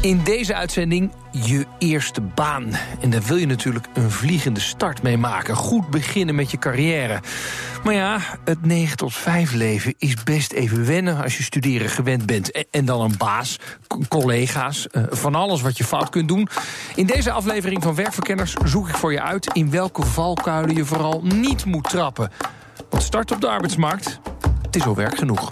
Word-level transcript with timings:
In 0.00 0.20
deze 0.24 0.54
uitzending 0.54 1.12
je 1.32 1.66
eerste 1.78 2.20
baan. 2.20 2.70
En 3.00 3.10
daar 3.10 3.22
wil 3.22 3.36
je 3.36 3.46
natuurlijk 3.46 3.86
een 3.94 4.10
vliegende 4.10 4.60
start 4.60 5.02
mee 5.02 5.16
maken. 5.16 5.56
Goed 5.56 5.90
beginnen 5.90 6.34
met 6.34 6.50
je 6.50 6.58
carrière. 6.58 7.20
Maar 7.84 7.94
ja, 7.94 8.20
het 8.44 8.66
9 8.66 8.96
tot 8.96 9.14
5 9.14 9.52
leven 9.52 9.94
is 9.98 10.22
best 10.22 10.52
even 10.52 10.86
wennen 10.86 11.22
als 11.22 11.36
je 11.36 11.42
studeren 11.42 11.88
gewend 11.88 12.26
bent. 12.26 12.66
En 12.70 12.84
dan 12.84 13.00
een 13.00 13.16
baas, 13.16 13.58
collega's, 14.08 14.88
eh, 14.88 15.02
van 15.10 15.34
alles 15.34 15.60
wat 15.60 15.78
je 15.78 15.84
fout 15.84 16.08
kunt 16.08 16.28
doen. 16.28 16.48
In 16.94 17.06
deze 17.06 17.30
aflevering 17.30 17.82
van 17.82 17.94
Werkverkenners 17.94 18.54
zoek 18.64 18.88
ik 18.88 18.96
voor 18.96 19.12
je 19.12 19.22
uit... 19.22 19.52
in 19.52 19.70
welke 19.70 20.02
valkuilen 20.02 20.76
je 20.76 20.84
vooral 20.84 21.20
niet 21.24 21.64
moet 21.64 21.88
trappen. 21.88 22.30
Want 22.90 23.02
start 23.02 23.32
op 23.32 23.40
de 23.40 23.48
arbeidsmarkt, 23.48 24.20
het 24.62 24.76
is 24.76 24.86
al 24.86 24.94
werk 24.94 25.18
genoeg 25.18 25.50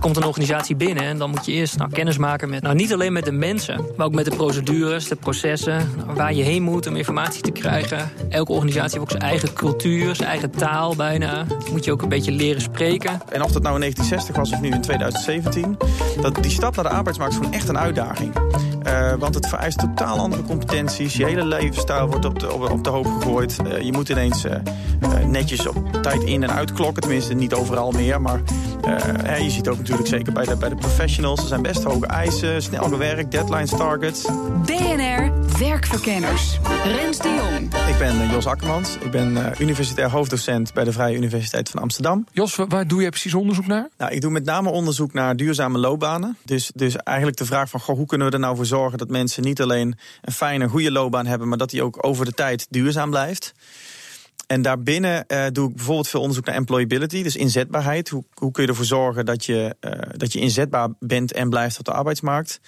komt 0.00 0.16
een 0.16 0.24
organisatie 0.24 0.76
binnen 0.76 1.04
en 1.04 1.18
dan 1.18 1.30
moet 1.30 1.46
je 1.46 1.52
eerst 1.52 1.78
nou, 1.78 1.90
kennis 1.90 2.18
maken 2.18 2.48
met, 2.48 2.62
nou, 2.62 2.74
niet 2.74 2.92
alleen 2.92 3.12
met 3.12 3.24
de 3.24 3.32
mensen, 3.32 3.84
maar 3.96 4.06
ook 4.06 4.14
met 4.14 4.24
de 4.24 4.36
procedures, 4.36 5.08
de 5.08 5.16
processen, 5.16 5.90
nou, 5.96 6.14
waar 6.16 6.34
je 6.34 6.42
heen 6.42 6.62
moet 6.62 6.86
om 6.86 6.96
informatie 6.96 7.42
te 7.42 7.50
krijgen. 7.50 8.10
Elke 8.28 8.52
organisatie 8.52 8.98
heeft 8.98 9.12
ook 9.12 9.20
zijn 9.20 9.30
eigen 9.30 9.52
cultuur, 9.52 10.14
zijn 10.14 10.28
eigen 10.28 10.50
taal 10.50 10.96
bijna. 10.96 11.46
Moet 11.72 11.84
je 11.84 11.92
ook 11.92 12.02
een 12.02 12.08
beetje 12.08 12.32
leren 12.32 12.60
spreken. 12.62 13.20
En 13.28 13.42
of 13.42 13.52
dat 13.52 13.62
nou 13.62 13.74
in 13.74 13.80
1960 13.80 14.36
was 14.36 14.52
of 14.52 14.60
nu 14.60 14.68
in 14.70 14.80
2017, 14.80 15.76
dat 16.20 16.42
die 16.42 16.50
stap 16.50 16.74
naar 16.76 16.84
de 16.84 16.90
arbeidsmarkt 16.90 17.32
is 17.32 17.38
gewoon 17.38 17.54
echt 17.54 17.68
een 17.68 17.78
uitdaging. 17.78 18.34
Uh, 18.86 19.12
want 19.18 19.34
het 19.34 19.48
vereist 19.48 19.78
totaal 19.78 20.18
andere 20.18 20.42
competenties. 20.42 21.14
Je 21.16 21.24
hele 21.24 21.44
levensstijl 21.44 22.06
wordt 22.08 22.24
op 22.24 22.38
de, 22.38 22.52
op, 22.52 22.84
de 22.84 22.90
hoop 22.90 23.06
gegooid. 23.06 23.56
Uh, 23.66 23.80
je 23.80 23.92
moet 23.92 24.08
ineens 24.08 24.44
uh, 24.44 24.52
netjes 25.26 25.66
op 25.66 25.92
tijd 26.02 26.22
in- 26.22 26.42
en 26.42 26.50
uitklokken. 26.50 27.02
Tenminste, 27.02 27.34
niet 27.34 27.54
overal 27.54 27.90
meer. 27.90 28.20
Maar 28.20 28.40
je 28.86 29.50
ziet 29.50 29.68
ook 29.68 29.78
natuurlijk 29.78 30.08
zeker 30.08 30.32
bij 30.32 30.44
de, 30.44 30.56
bij 30.56 30.68
de 30.68 30.74
professionals. 30.74 31.40
Er 31.40 31.46
zijn 31.46 31.62
best 31.62 31.82
hoge 31.82 32.06
eisen, 32.06 32.62
snel 32.62 32.88
gewerkt, 32.88 33.30
deadlines, 33.30 33.70
targets. 33.70 34.24
BNR 34.64 35.32
Werkverkenners. 35.58 36.58
Rens 36.84 37.18
de 37.18 37.28
Jong. 37.28 37.74
Ik 37.88 37.98
ben 37.98 38.28
Jos 38.30 38.46
Akkermans. 38.46 38.96
Ik 38.96 39.10
ben 39.10 39.54
universitair 39.58 40.10
hoofddocent 40.10 40.74
bij 40.74 40.84
de 40.84 40.92
Vrije 40.92 41.16
Universiteit 41.16 41.68
van 41.68 41.82
Amsterdam. 41.82 42.26
Jos, 42.32 42.56
waar 42.68 42.86
doe 42.86 43.02
je 43.02 43.08
precies 43.08 43.34
onderzoek 43.34 43.66
naar? 43.66 43.88
Nou, 43.98 44.12
ik 44.12 44.20
doe 44.20 44.30
met 44.30 44.44
name 44.44 44.70
onderzoek 44.70 45.12
naar 45.12 45.36
duurzame 45.36 45.78
loopbanen. 45.78 46.36
Dus, 46.44 46.70
dus 46.74 46.96
eigenlijk 46.96 47.38
de 47.38 47.44
vraag 47.44 47.68
van, 47.68 47.80
goh, 47.80 47.96
hoe 47.96 48.06
kunnen 48.06 48.26
we 48.26 48.32
er 48.32 48.40
nou 48.40 48.56
voor 48.56 48.66
zorgen 48.66 48.98
dat 48.98 49.08
mensen 49.08 49.42
niet 49.42 49.60
alleen 49.60 49.98
een 50.22 50.32
fijne, 50.32 50.68
goede 50.68 50.92
loopbaan 50.92 51.26
hebben, 51.26 51.48
maar 51.48 51.58
dat 51.58 51.70
die 51.70 51.82
ook 51.82 52.06
over 52.06 52.24
de 52.24 52.32
tijd 52.32 52.66
duurzaam 52.70 53.10
blijft. 53.10 53.54
En 54.46 54.62
daarbinnen 54.62 55.24
uh, 55.28 55.46
doe 55.52 55.68
ik 55.68 55.74
bijvoorbeeld 55.76 56.08
veel 56.08 56.20
onderzoek 56.20 56.44
naar 56.44 56.54
employability, 56.54 57.22
dus 57.22 57.36
inzetbaarheid. 57.36 58.08
Hoe, 58.08 58.24
hoe 58.34 58.50
kun 58.50 58.62
je 58.62 58.68
ervoor 58.68 58.84
zorgen 58.84 59.26
dat 59.26 59.44
je, 59.44 59.76
uh, 59.80 59.90
dat 60.10 60.32
je 60.32 60.40
inzetbaar 60.40 60.88
bent 60.98 61.32
en 61.32 61.50
blijft 61.50 61.78
op 61.78 61.84
de 61.84 61.92
arbeidsmarkt? 61.92 62.60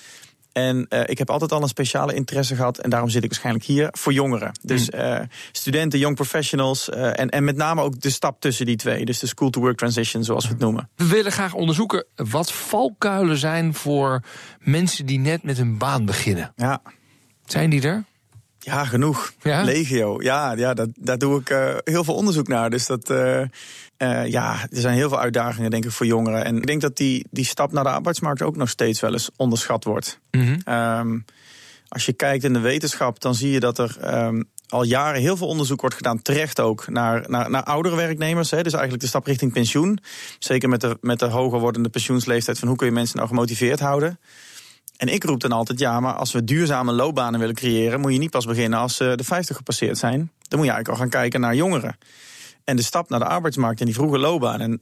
En 0.53 0.87
uh, 0.88 1.00
ik 1.05 1.19
heb 1.19 1.31
altijd 1.31 1.53
al 1.53 1.62
een 1.62 1.69
speciale 1.69 2.15
interesse 2.15 2.55
gehad. 2.55 2.78
En 2.78 2.91
daarom 2.91 3.09
zit 3.09 3.22
ik 3.22 3.28
waarschijnlijk 3.28 3.65
hier 3.65 3.88
voor 3.91 4.12
jongeren. 4.12 4.53
Dus 4.62 4.88
uh, 4.88 5.21
studenten, 5.53 5.99
young 5.99 6.15
professionals. 6.15 6.88
Uh, 6.88 7.21
en, 7.21 7.28
en 7.28 7.44
met 7.44 7.56
name 7.56 7.83
ook 7.83 8.00
de 8.00 8.11
stap 8.11 8.41
tussen 8.41 8.67
die 8.67 8.77
twee. 8.77 9.05
Dus 9.05 9.19
de 9.19 9.27
school-to-work 9.27 9.77
transition, 9.77 10.25
zoals 10.25 10.44
we 10.44 10.50
het 10.50 10.61
noemen. 10.61 10.88
We 10.97 11.06
willen 11.06 11.33
graag 11.33 11.55
onderzoeken 11.55 12.06
wat 12.15 12.53
valkuilen 12.53 13.37
zijn 13.37 13.75
voor 13.75 14.22
mensen 14.59 15.06
die 15.06 15.19
net 15.19 15.43
met 15.43 15.59
een 15.59 15.78
baan 15.78 16.05
beginnen. 16.05 16.53
Ja. 16.56 16.83
Zijn 17.44 17.71
die 17.71 17.83
er? 17.83 18.05
Ja, 18.58 18.84
genoeg. 18.84 19.32
Ja? 19.42 19.62
Legio. 19.62 20.22
Ja, 20.22 20.52
ja 20.52 20.74
dat, 20.74 20.88
daar 20.94 21.19
doe 21.19 21.41
ik 21.41 21.50
uh, 21.50 21.74
heel 21.84 22.04
veel 22.04 22.14
onderzoek 22.14 22.48
naar. 22.48 22.70
Dus 22.70 22.86
dat, 22.86 23.10
uh, 23.10 23.41
uh, 23.98 24.26
ja, 24.26 24.52
er 24.70 24.80
zijn 24.80 24.94
heel 24.94 25.08
veel 25.08 25.20
uitdagingen, 25.20 25.70
denk 25.70 25.84
ik, 25.84 25.91
voor 25.91 26.06
jongeren. 26.06 26.44
En 26.44 26.56
ik 26.56 26.66
denk 26.66 26.80
dat 26.80 26.96
die, 26.96 27.26
die 27.30 27.44
stap 27.44 27.72
naar 27.72 27.84
de 27.84 27.91
arbeidsmarkt 27.91 28.42
ook 28.42 28.56
nog 28.56 28.69
steeds 28.69 29.00
wel 29.00 29.12
eens 29.12 29.30
onderschat 29.36 29.84
wordt. 29.84 30.20
Mm 30.30 30.60
-hmm. 30.64 30.74
um, 30.74 31.24
als 31.88 32.06
je 32.06 32.12
kijkt 32.12 32.44
in 32.44 32.52
de 32.52 32.58
wetenschap, 32.58 33.20
dan 33.20 33.34
zie 33.34 33.50
je 33.50 33.60
dat 33.60 33.78
er 33.78 33.96
um, 34.14 34.48
al 34.69 34.82
jaren 34.82 35.20
heel 35.20 35.36
veel 35.36 35.46
onderzoek 35.46 35.80
wordt 35.80 35.96
gedaan, 35.96 36.22
terecht 36.22 36.60
ook, 36.60 36.88
naar, 36.88 37.25
naar, 37.28 37.50
naar 37.50 37.62
oudere 37.62 37.96
werknemers. 37.96 38.50
Hè, 38.50 38.62
dus 38.62 38.72
eigenlijk 38.72 39.02
de 39.02 39.08
stap 39.08 39.26
richting 39.26 39.52
pensioen. 39.52 39.98
Zeker 40.38 40.69
met 40.69 40.80
de, 40.80 40.98
met 41.00 41.19
de 41.19 41.26
hoger 41.26 41.60
wordende 41.60 41.88
pensioensleeftijd 41.88 42.58
van 42.58 42.69
hoe 42.69 42.76
kun 42.76 42.86
je 42.86 42.92
mensen 42.92 43.16
nou 43.16 43.28
gemotiveerd 43.28 43.80
houden. 43.80 44.19
En 44.98 45.09
ik 45.09 45.25
roep 45.25 45.41
dan 45.41 45.53
altijd, 45.53 45.78
ja, 45.78 46.00
maar 46.00 46.14
als 46.14 46.32
we 46.32 46.44
duurzame 46.44 46.92
loopbanen 46.92 47.41
willen 47.41 47.54
creëren, 47.54 48.00
moet 48.00 48.12
je 48.12 48.19
niet 48.19 48.31
pas 48.31 48.44
beginnen 48.44 48.78
als 48.78 48.97
de 48.97 49.25
50 49.25 49.56
gepasseerd 49.56 49.98
zijn. 49.98 50.19
Dan 50.19 50.59
moet 50.59 50.66
je 50.66 50.72
eigenlijk 50.72 50.88
al 50.88 50.97
gaan 50.97 51.09
kijken 51.09 51.41
naar 51.41 51.54
jongeren. 51.54 51.98
En 52.64 52.76
de 52.76 52.82
stap 52.82 53.08
naar 53.08 53.19
de 53.19 53.25
arbeidsmarkt 53.25 53.81
en 53.81 53.87
die 53.87 53.94
vroege 53.94 54.19
loopbaan. 54.19 54.60
En 54.60 54.81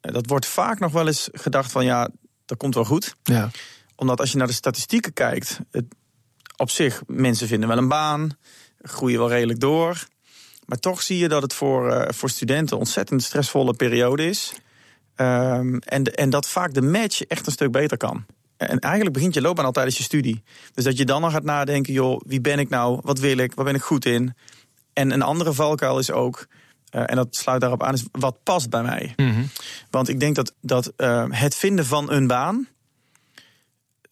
dat 0.00 0.26
wordt 0.26 0.46
vaak 0.46 0.78
nog 0.78 0.92
wel 0.92 1.06
eens 1.06 1.28
gedacht 1.32 1.72
van, 1.72 1.84
ja, 1.84 2.08
dat 2.44 2.58
komt 2.58 2.74
wel 2.74 2.84
goed. 2.84 3.14
Ja. 3.22 3.50
Omdat 3.96 4.20
als 4.20 4.32
je 4.32 4.38
naar 4.38 4.46
de 4.46 4.52
statistieken 4.52 5.12
kijkt, 5.12 5.58
het, 5.70 5.84
op 6.56 6.70
zich, 6.70 7.02
mensen 7.06 7.48
vinden 7.48 7.68
wel 7.68 7.78
een 7.78 7.88
baan, 7.88 8.36
groeien 8.82 9.18
wel 9.18 9.28
redelijk 9.28 9.60
door. 9.60 10.06
Maar 10.66 10.78
toch 10.78 11.02
zie 11.02 11.18
je 11.18 11.28
dat 11.28 11.42
het 11.42 11.52
voor, 11.52 11.90
uh, 11.90 12.08
voor 12.08 12.30
studenten 12.30 12.74
een 12.74 12.82
ontzettend 12.82 13.22
stressvolle 13.22 13.74
periode 13.74 14.26
is. 14.26 14.52
Um, 15.16 15.78
en, 15.78 16.04
en 16.04 16.30
dat 16.30 16.48
vaak 16.48 16.74
de 16.74 16.82
match 16.82 17.22
echt 17.22 17.46
een 17.46 17.52
stuk 17.52 17.72
beter 17.72 17.96
kan. 17.96 18.26
En 18.56 18.78
eigenlijk 18.78 19.14
begint 19.14 19.34
je 19.34 19.40
loopbaan 19.40 19.64
altijd 19.64 19.86
als 19.86 19.96
je 19.96 20.02
studie. 20.02 20.42
Dus 20.74 20.84
dat 20.84 20.96
je 20.96 21.04
dan 21.04 21.20
nog 21.20 21.32
gaat 21.32 21.44
nadenken, 21.44 21.92
joh, 21.92 22.20
wie 22.26 22.40
ben 22.40 22.58
ik 22.58 22.68
nou? 22.68 23.00
Wat 23.02 23.18
wil 23.18 23.36
ik? 23.36 23.54
Waar 23.54 23.64
ben 23.64 23.74
ik 23.74 23.82
goed 23.82 24.04
in? 24.04 24.34
En 24.92 25.10
een 25.10 25.22
andere 25.22 25.52
valkuil 25.52 25.98
is 25.98 26.10
ook, 26.10 26.46
uh, 26.90 27.02
en 27.06 27.16
dat 27.16 27.36
sluit 27.36 27.60
daarop 27.60 27.82
aan, 27.82 27.94
is 27.94 28.04
wat 28.12 28.36
past 28.42 28.70
bij 28.70 28.82
mij. 28.82 29.12
Mhm. 29.16 29.28
Mm 29.28 29.34
-hmm. 29.34 29.48
Want 29.90 30.08
ik 30.08 30.20
denk 30.20 30.34
dat, 30.34 30.52
dat 30.60 30.92
uh, 30.96 31.24
het 31.28 31.54
vinden 31.54 31.86
van 31.86 32.10
een 32.10 32.26
baan 32.26 32.68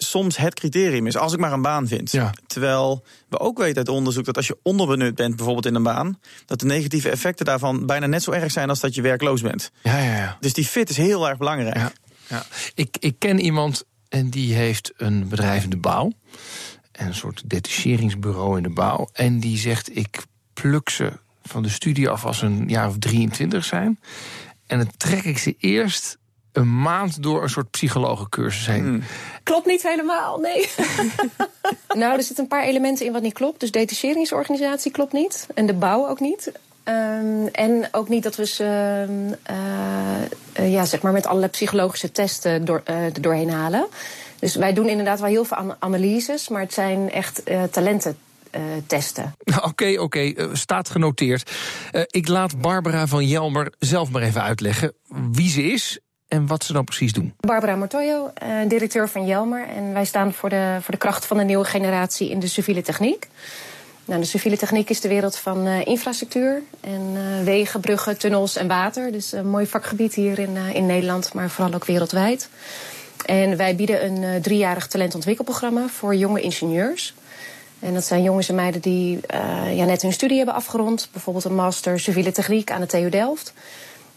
soms 0.04 0.36
het 0.36 0.54
criterium 0.54 1.06
is, 1.06 1.16
als 1.16 1.32
ik 1.32 1.38
maar 1.38 1.53
een 1.53 1.62
baan 1.62 1.88
vind. 1.88 2.12
Ja. 2.12 2.32
Terwijl 2.47 3.04
we 3.28 3.38
ook 3.38 3.59
weten 3.59 3.76
uit 3.76 3.88
onderzoek 3.88 4.24
dat 4.24 4.36
als 4.36 4.47
je 4.47 4.59
onderbenut 4.62 5.14
bent, 5.14 5.36
bijvoorbeeld 5.36 5.66
in 5.66 5.74
een 5.74 5.82
baan, 5.82 6.19
dat 6.47 6.60
de 6.60 6.66
negatieve 6.66 7.10
effecten 7.10 7.44
daarvan 7.44 7.86
bijna 7.86 8.06
net 8.06 8.22
zo 8.22 8.30
erg 8.30 8.53
zijn 8.53 8.69
als 8.69 8.80
dat 8.80 8.94
je 8.94 9.03
werkloos 9.03 9.41
bent. 9.41 9.70
Ja, 9.82 9.98
ja, 9.98 10.16
ja. 10.16 10.36
Dus 10.41 10.53
die 10.53 10.64
fit 10.64 10.91
is 10.91 10.97
heel 10.97 11.28
erg 11.28 11.38
belangrijk. 11.38 11.76
Ja, 11.76 11.92
ja. 12.28 12.44
Ik, 12.74 12.97
ik 13.00 13.14
ken 13.19 13.38
iemand 13.41 13.84
en 14.12 14.28
die 14.28 14.54
heeft 14.54 14.92
een 14.96 15.28
bedrijf 15.28 15.64
in 15.64 15.70
de 15.70 15.76
bouw. 15.76 16.12
En 16.92 17.06
een 17.06 17.14
soort 17.14 17.42
detacheringsbureau 17.46 18.56
in 18.56 18.62
de 18.62 18.70
bouw. 18.70 19.08
En 19.12 19.40
die 19.40 19.58
zegt, 19.58 19.96
ik 19.96 20.22
pluk 20.52 20.88
ze 20.88 21.12
van 21.42 21.62
de 21.62 21.68
studie 21.68 22.08
af 22.08 22.24
als 22.24 22.38
ze 22.38 22.46
een 22.46 22.68
jaar 22.68 22.88
of 22.88 22.98
23 22.98 23.64
zijn. 23.64 24.00
En 24.66 24.78
dan 24.78 24.90
trek 24.96 25.24
ik 25.24 25.38
ze 25.38 25.54
eerst 25.58 26.18
een 26.52 26.80
maand 26.80 27.22
door 27.22 27.42
een 27.42 27.48
soort 27.48 27.70
psychologencursus 27.70 28.66
heen. 28.66 28.82
Hmm. 28.82 29.03
Klopt 29.42 29.66
niet 29.66 29.82
helemaal, 29.82 30.38
nee. 30.38 30.68
nou, 32.00 32.16
er 32.16 32.22
zitten 32.22 32.44
een 32.44 32.50
paar 32.50 32.65
elementen 32.65 33.06
in 33.06 33.12
wat 33.12 33.22
niet 33.22 33.32
klopt. 33.32 33.60
Dus 33.60 33.70
detacheringsorganisatie 33.70 34.92
klopt 34.92 35.12
niet. 35.12 35.47
En 35.54 35.66
de 35.66 35.74
bouw 35.74 36.08
ook 36.08 36.20
niet. 36.20 36.53
Um, 36.84 37.46
en 37.46 37.88
ook 37.90 38.08
niet 38.08 38.22
dat 38.22 38.36
we 38.36 38.46
ze 38.46 38.64
uh, 39.50 39.56
uh, 40.60 40.72
ja, 40.72 40.84
zeg 40.84 41.02
maar 41.02 41.12
met 41.12 41.26
allerlei 41.26 41.50
psychologische 41.50 42.12
testen 42.12 42.64
door, 42.64 42.82
uh, 42.90 43.04
er 43.04 43.20
doorheen 43.20 43.50
halen. 43.50 43.86
Dus 44.38 44.54
wij 44.54 44.72
doen 44.72 44.88
inderdaad 44.88 45.20
wel 45.20 45.28
heel 45.28 45.44
veel 45.44 45.56
an 45.56 45.76
analyses, 45.78 46.48
maar 46.48 46.60
het 46.60 46.72
zijn 46.72 47.10
echt 47.10 47.42
talenten. 47.70 48.16
testen. 48.86 49.34
Oké, 49.44 49.66
okay, 49.66 49.96
oké, 49.96 50.32
okay. 50.32 50.48
staat 50.52 50.88
genoteerd. 50.90 51.50
ik 52.06 52.28
laat 52.28 52.60
Barbara 52.60 53.06
van 53.06 53.26
Jelmer 53.26 53.72
zelf 53.78 54.10
maar 54.10 54.22
even 54.22 54.42
uitleggen 54.42 54.92
wie 55.32 55.48
ze 55.48 55.62
is 55.62 55.98
en 56.28 56.46
wat 56.46 56.64
ze 56.64 56.72
dan 56.72 56.84
precies 56.84 57.12
doen. 57.12 57.34
Barbara 57.40 57.76
Mortoyo, 57.76 58.32
directeur 58.68 59.08
van 59.08 59.26
Jelmer. 59.26 59.68
En 59.68 59.92
wij 59.92 60.04
staan 60.04 60.32
voor 60.32 60.48
de, 60.48 60.78
voor 60.80 60.94
de 60.94 61.00
kracht 61.00 61.26
van 61.26 61.36
de 61.36 61.44
nieuwe 61.44 61.64
generatie 61.64 62.30
in 62.30 62.38
de 62.38 62.46
civiele 62.46 62.82
techniek. 62.82 63.28
Nou, 64.04 64.21
de 64.21 64.27
civiele 64.27 64.57
techniek 64.57 64.91
is 64.91 65.01
de 65.01 65.09
wereld 65.09 65.37
van 65.37 65.66
uh, 65.66 65.87
infrastructuur 65.87 66.63
en 66.81 67.01
uh, 67.15 67.45
wegen, 67.45 67.81
bruggen, 67.81 68.19
tunnels 68.19 68.57
en 68.57 68.69
water. 68.69 69.13
Dus 69.13 69.33
een 69.33 69.49
mooi 69.49 69.66
vakgebied 69.66 70.15
hier 70.15 70.39
in, 70.39 70.57
in 70.57 70.87
Nederland, 70.87 71.34
maar 71.34 71.51
vooral 71.51 71.75
ook 71.75 71.84
wereldwijd. 71.84 72.49
En 73.27 73.57
wij 73.57 73.77
bieden 73.77 74.04
een 74.04 74.43
driejarig 74.43 74.87
talentontwikkelprogramma 74.87 75.89
voor 75.89 76.15
jonge 76.15 76.41
ingenieurs. 76.41 77.15
En 77.78 77.95
dat 77.95 78.04
zijn 78.04 78.22
jongens 78.22 78.49
en 78.49 78.54
meiden 78.54 78.81
die 78.81 79.21
ja, 79.72 79.84
net 79.84 80.03
hun 80.03 80.13
studie 80.13 80.37
hebben 80.37 80.54
afgerond. 80.54 81.09
Bijvoorbeeld 81.13 81.45
een 81.45 81.54
master 81.54 82.01
civiele 82.01 82.33
techniek 82.33 82.71
aan 82.71 82.81
de 82.81 82.87
TU 82.87 83.09
Delft. 83.09 83.53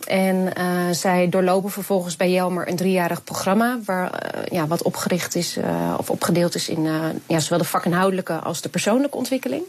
En 0.08 0.36
uh, 0.58 0.90
zij 0.92 1.30
doorlopen 1.30 1.72
vervolgens 1.72 2.16
bij 2.16 2.32
Jelmer 2.32 2.68
een 2.68 2.76
driejarig 2.76 3.24
programma... 3.24 3.80
Waar, 3.86 4.36
uh, 4.36 4.42
ja, 4.46 4.68
wat 4.68 4.82
opgericht 4.82 5.36
is, 5.36 5.58
of 5.98 6.10
opgedeeld 6.10 6.56
is 6.56 6.70
in 6.70 6.84
ja, 7.28 7.40
zowel 7.40 7.58
de 7.58 7.64
vakinhoudelijke 7.64 8.34
als 8.34 8.62
de 8.62 8.70
persoonlijke 8.70 9.18
ontwikkeling. 9.18 9.64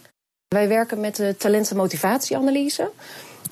Wij 0.49 0.69
werken 0.69 1.01
met 1.01 1.17
de 1.17 1.37
talenten-motivatieanalyse. 1.39 2.91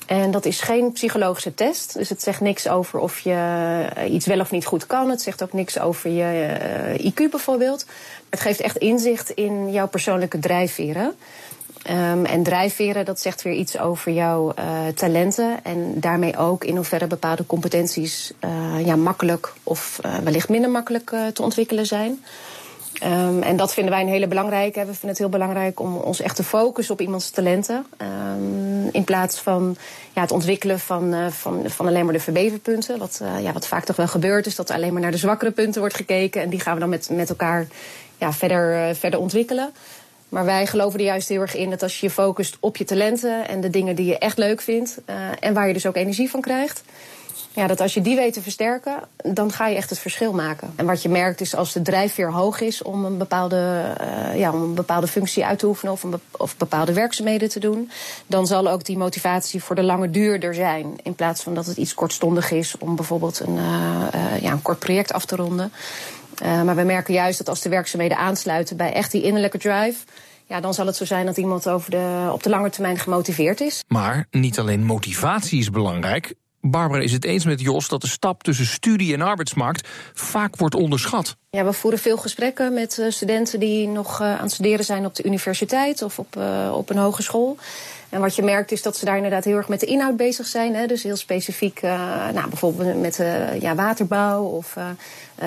En 0.05 0.31
dat 0.31 0.45
is 0.45 0.61
geen 0.61 0.91
psychologische 0.91 1.53
test. 1.53 1.93
Dus 1.93 2.09
het 2.09 2.21
zegt 2.21 2.41
niks 2.41 2.67
over 2.67 2.99
of 2.99 3.19
je 3.19 3.87
iets 4.09 4.25
wel 4.25 4.39
of 4.39 4.51
niet 4.51 4.65
goed 4.65 4.87
kan. 4.87 5.09
Het 5.09 5.21
zegt 5.21 5.43
ook 5.43 5.53
niks 5.53 5.79
over 5.79 6.09
je 6.09 7.01
IQ 7.11 7.29
bijvoorbeeld. 7.31 7.85
Het 8.29 8.39
geeft 8.39 8.59
echt 8.59 8.77
inzicht 8.77 9.29
in 9.29 9.71
jouw 9.71 9.87
persoonlijke 9.87 10.39
drijfveren. 10.39 11.15
Um, 11.89 12.25
en 12.25 12.43
drijfveren, 12.43 13.05
dat 13.05 13.19
zegt 13.19 13.41
weer 13.41 13.53
iets 13.53 13.79
over 13.79 14.11
jouw 14.11 14.53
uh, 14.59 14.87
talenten. 14.95 15.59
En 15.63 15.99
daarmee 15.99 16.37
ook 16.37 16.63
in 16.63 16.75
hoeverre 16.75 17.07
bepaalde 17.07 17.45
competenties 17.45 18.33
uh, 18.45 18.85
ja, 18.85 18.95
makkelijk 18.95 19.53
of 19.63 19.99
uh, 20.05 20.17
wellicht 20.17 20.49
minder 20.49 20.69
makkelijk 20.69 21.15
te 21.33 21.41
ontwikkelen 21.41 21.85
zijn. 21.85 22.23
Um, 23.03 23.41
en 23.41 23.57
dat 23.57 23.73
vinden 23.73 23.93
wij 23.93 24.01
een 24.01 24.07
hele 24.07 24.27
belangrijke. 24.27 24.79
We 24.79 24.85
vinden 24.85 25.09
het 25.09 25.17
heel 25.17 25.29
belangrijk 25.29 25.79
om 25.79 25.95
ons 25.95 26.21
echt 26.21 26.35
te 26.35 26.43
focussen 26.43 26.93
op 26.93 27.01
iemands 27.01 27.29
talenten. 27.29 27.85
Um, 27.97 28.89
in 28.91 29.03
plaats 29.03 29.39
van 29.39 29.77
ja, 30.13 30.21
het 30.21 30.31
ontwikkelen 30.31 30.79
van, 30.79 31.31
van, 31.31 31.61
van 31.65 31.87
alleen 31.87 32.03
maar 32.03 32.13
de 32.13 32.19
verbeterpunten. 32.19 32.99
Wat, 32.99 33.21
ja, 33.41 33.53
wat 33.53 33.67
vaak 33.67 33.85
toch 33.85 33.95
wel 33.95 34.07
gebeurt, 34.07 34.45
is 34.45 34.55
dat 34.55 34.71
alleen 34.71 34.93
maar 34.93 35.01
naar 35.01 35.11
de 35.11 35.17
zwakkere 35.17 35.51
punten 35.51 35.81
wordt 35.81 35.95
gekeken. 35.95 36.41
En 36.41 36.49
die 36.49 36.59
gaan 36.59 36.73
we 36.73 36.79
dan 36.79 36.89
met, 36.89 37.09
met 37.11 37.29
elkaar 37.29 37.67
ja, 38.17 38.33
verder, 38.33 38.95
verder 38.95 39.19
ontwikkelen. 39.19 39.73
Maar 40.29 40.45
wij 40.45 40.67
geloven 40.67 40.99
er 40.99 41.05
juist 41.05 41.29
heel 41.29 41.41
erg 41.41 41.55
in 41.55 41.69
dat 41.69 41.83
als 41.83 41.99
je 41.99 42.05
je 42.05 42.11
focust 42.11 42.57
op 42.59 42.77
je 42.77 42.83
talenten 42.83 43.47
en 43.47 43.61
de 43.61 43.69
dingen 43.69 43.95
die 43.95 44.05
je 44.05 44.17
echt 44.17 44.37
leuk 44.37 44.61
vindt. 44.61 44.97
en 45.39 45.53
waar 45.53 45.67
je 45.67 45.73
dus 45.73 45.85
ook 45.85 45.95
energie 45.95 46.29
van 46.29 46.41
krijgt 46.41 46.83
ja, 47.55 47.67
dat 47.67 47.81
als 47.81 47.93
je 47.93 48.01
die 48.01 48.15
weet 48.15 48.33
te 48.33 48.41
versterken, 48.41 48.99
dan 49.23 49.51
ga 49.51 49.67
je 49.67 49.75
echt 49.75 49.89
het 49.89 49.99
verschil 49.99 50.33
maken. 50.33 50.73
En 50.75 50.85
wat 50.85 51.01
je 51.01 51.09
merkt 51.09 51.41
is 51.41 51.55
als 51.55 51.73
de 51.73 51.81
drijfveer 51.81 52.31
hoog 52.31 52.61
is 52.61 52.81
om 52.81 53.05
een 53.05 53.17
bepaalde, 53.17 53.83
uh, 54.01 54.39
ja, 54.39 54.51
om 54.51 54.61
een 54.61 54.73
bepaalde 54.73 55.07
functie 55.07 55.45
uit 55.45 55.59
te 55.59 55.67
oefenen 55.67 55.93
of, 55.93 56.03
een 56.03 56.19
of 56.31 56.57
bepaalde 56.57 56.93
werkzaamheden 56.93 57.49
te 57.49 57.59
doen, 57.59 57.91
dan 58.27 58.47
zal 58.47 58.69
ook 58.69 58.85
die 58.85 58.97
motivatie 58.97 59.63
voor 59.63 59.75
de 59.75 59.83
lange 59.83 60.09
duur 60.09 60.43
er 60.43 60.53
zijn. 60.53 60.95
In 61.03 61.15
plaats 61.15 61.43
van 61.43 61.53
dat 61.53 61.65
het 61.65 61.77
iets 61.77 61.93
kortstondig 61.93 62.51
is 62.51 62.77
om 62.77 62.95
bijvoorbeeld 62.95 63.39
een, 63.39 63.55
uh, 63.55 64.41
ja, 64.41 64.51
een 64.51 64.61
kort 64.61 64.79
project 64.79 65.13
af 65.13 65.25
te 65.25 65.35
ronden. 65.35 65.71
Maar 66.41 66.75
we 66.75 66.83
merken 66.83 67.13
juist 67.13 67.37
dat 67.37 67.49
als 67.49 67.61
de 67.61 67.69
werkzaamheden 67.69 68.17
aansluiten 68.17 68.77
bij 68.77 68.93
echt 68.93 69.11
die 69.11 69.23
innerlijke 69.23 69.57
drive 69.57 69.97
ja, 70.47 70.59
dan 70.59 70.73
zal 70.73 70.85
het 70.85 70.95
zo 70.95 71.05
zijn 71.05 71.25
dat 71.25 71.37
iemand 71.37 71.69
over 71.69 71.91
de, 71.91 72.29
op 72.31 72.43
de 72.43 72.49
lange 72.49 72.69
termijn 72.69 72.97
gemotiveerd 72.97 73.61
is. 73.61 73.83
Maar 73.87 74.27
niet 74.31 74.59
alleen 74.59 74.83
motivatie 74.83 75.59
is 75.59 75.69
belangrijk. 75.69 76.33
Barbara 76.69 77.01
is 77.01 77.11
het 77.11 77.25
eens 77.25 77.45
met 77.45 77.61
Jos 77.61 77.87
dat 77.87 78.01
de 78.01 78.07
stap 78.07 78.43
tussen 78.43 78.65
studie 78.65 79.13
en 79.13 79.21
arbeidsmarkt 79.21 79.87
vaak 80.13 80.55
wordt 80.55 80.75
onderschat. 80.75 81.35
Ja, 81.49 81.65
we 81.65 81.73
voeren 81.73 81.99
veel 81.99 82.17
gesprekken 82.17 82.73
met 82.73 82.97
uh, 82.97 83.11
studenten 83.11 83.59
die 83.59 83.87
nog 83.87 84.21
uh, 84.21 84.27
aan 84.27 84.41
het 84.41 84.51
studeren 84.51 84.85
zijn 84.85 85.05
op 85.05 85.15
de 85.15 85.23
universiteit 85.23 86.01
of 86.01 86.19
op, 86.19 86.35
uh, 86.37 86.73
op 86.75 86.89
een 86.89 86.97
hogeschool. 86.97 87.57
En 88.09 88.21
wat 88.21 88.35
je 88.35 88.41
merkt 88.41 88.71
is 88.71 88.81
dat 88.81 88.97
ze 88.97 89.05
daar 89.05 89.15
inderdaad 89.15 89.43
heel 89.43 89.57
erg 89.57 89.67
met 89.67 89.79
de 89.79 89.85
inhoud 89.85 90.17
bezig 90.17 90.47
zijn. 90.47 90.75
Hè? 90.75 90.85
Dus 90.85 91.03
heel 91.03 91.15
specifiek, 91.15 91.81
nou, 91.81 92.49
bijvoorbeeld 92.49 93.01
met 93.01 93.23
ja, 93.59 93.75
waterbouw 93.75 94.43
of 94.43 94.77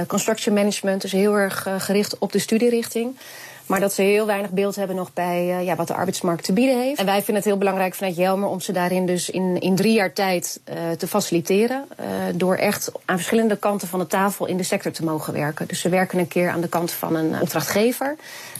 construction 0.06 0.54
management. 0.54 1.00
Dus 1.00 1.12
heel 1.12 1.34
erg 1.34 1.66
gericht 1.78 2.18
op 2.18 2.32
de 2.32 2.38
studierichting. 2.38 3.16
Maar 3.68 3.80
dat 3.80 3.92
ze 3.92 4.02
heel 4.02 4.26
weinig 4.26 4.50
beeld 4.50 4.76
hebben 4.76 4.96
nog 4.96 5.12
bij 5.12 5.46
uh, 5.46 5.64
ja, 5.64 5.76
wat 5.76 5.86
de 5.86 5.94
arbeidsmarkt 5.94 6.44
te 6.44 6.52
bieden 6.52 6.80
heeft. 6.80 6.98
En 6.98 7.06
wij 7.06 7.16
vinden 7.16 7.34
het 7.34 7.44
heel 7.44 7.58
belangrijk 7.58 7.94
vanuit 7.94 8.16
Jelmer 8.16 8.48
om 8.48 8.60
ze 8.60 8.72
daarin 8.72 9.06
dus 9.06 9.30
in, 9.30 9.60
in 9.60 9.76
drie 9.76 9.92
jaar 9.92 10.12
tijd 10.12 10.60
uh, 10.68 10.90
te 10.90 11.08
faciliteren. 11.08 11.84
Uh, 12.00 12.06
door 12.34 12.54
echt 12.54 12.92
aan 13.04 13.16
verschillende 13.16 13.56
kanten 13.56 13.88
van 13.88 13.98
de 13.98 14.06
tafel 14.06 14.46
in 14.46 14.56
de 14.56 14.62
sector 14.62 14.92
te 14.92 15.04
mogen 15.04 15.32
werken. 15.32 15.68
Dus 15.68 15.80
ze 15.80 15.88
werken 15.88 16.18
een 16.18 16.28
keer 16.28 16.50
aan 16.50 16.60
de 16.60 16.68
kant 16.68 16.92
van 16.92 17.14
een 17.14 17.40
opdrachtgever. 17.40 18.16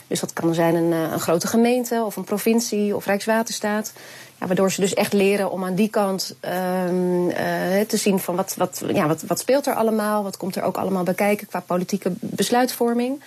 Dus 0.06 0.20
dat 0.20 0.32
kan 0.32 0.54
zijn 0.54 0.74
een, 0.74 0.92
een 0.92 1.20
grote 1.20 1.46
gemeente 1.46 2.02
of 2.06 2.16
een 2.16 2.24
provincie 2.24 2.96
of 2.96 3.06
Rijkswaterstaat. 3.06 3.92
Ja, 4.40 4.46
waardoor 4.46 4.72
ze 4.72 4.80
dus 4.80 4.94
echt 4.94 5.12
leren 5.12 5.50
om 5.50 5.64
aan 5.64 5.74
die 5.74 5.88
kant 5.88 6.36
um, 6.88 7.28
te 7.86 7.96
zien 7.96 8.18
van 8.18 8.36
wat, 8.36 8.54
wat, 8.56 8.82
ja, 8.92 9.06
wat, 9.06 9.22
wat 9.22 9.38
speelt 9.38 9.66
er 9.66 9.74
allemaal. 9.74 10.22
Wat 10.22 10.36
komt 10.36 10.56
er 10.56 10.62
ook 10.62 10.76
allemaal 10.76 11.02
bij 11.02 11.14
kijken 11.14 11.46
qua 11.46 11.60
politieke 11.60 12.12
besluitvorming. 12.20 13.22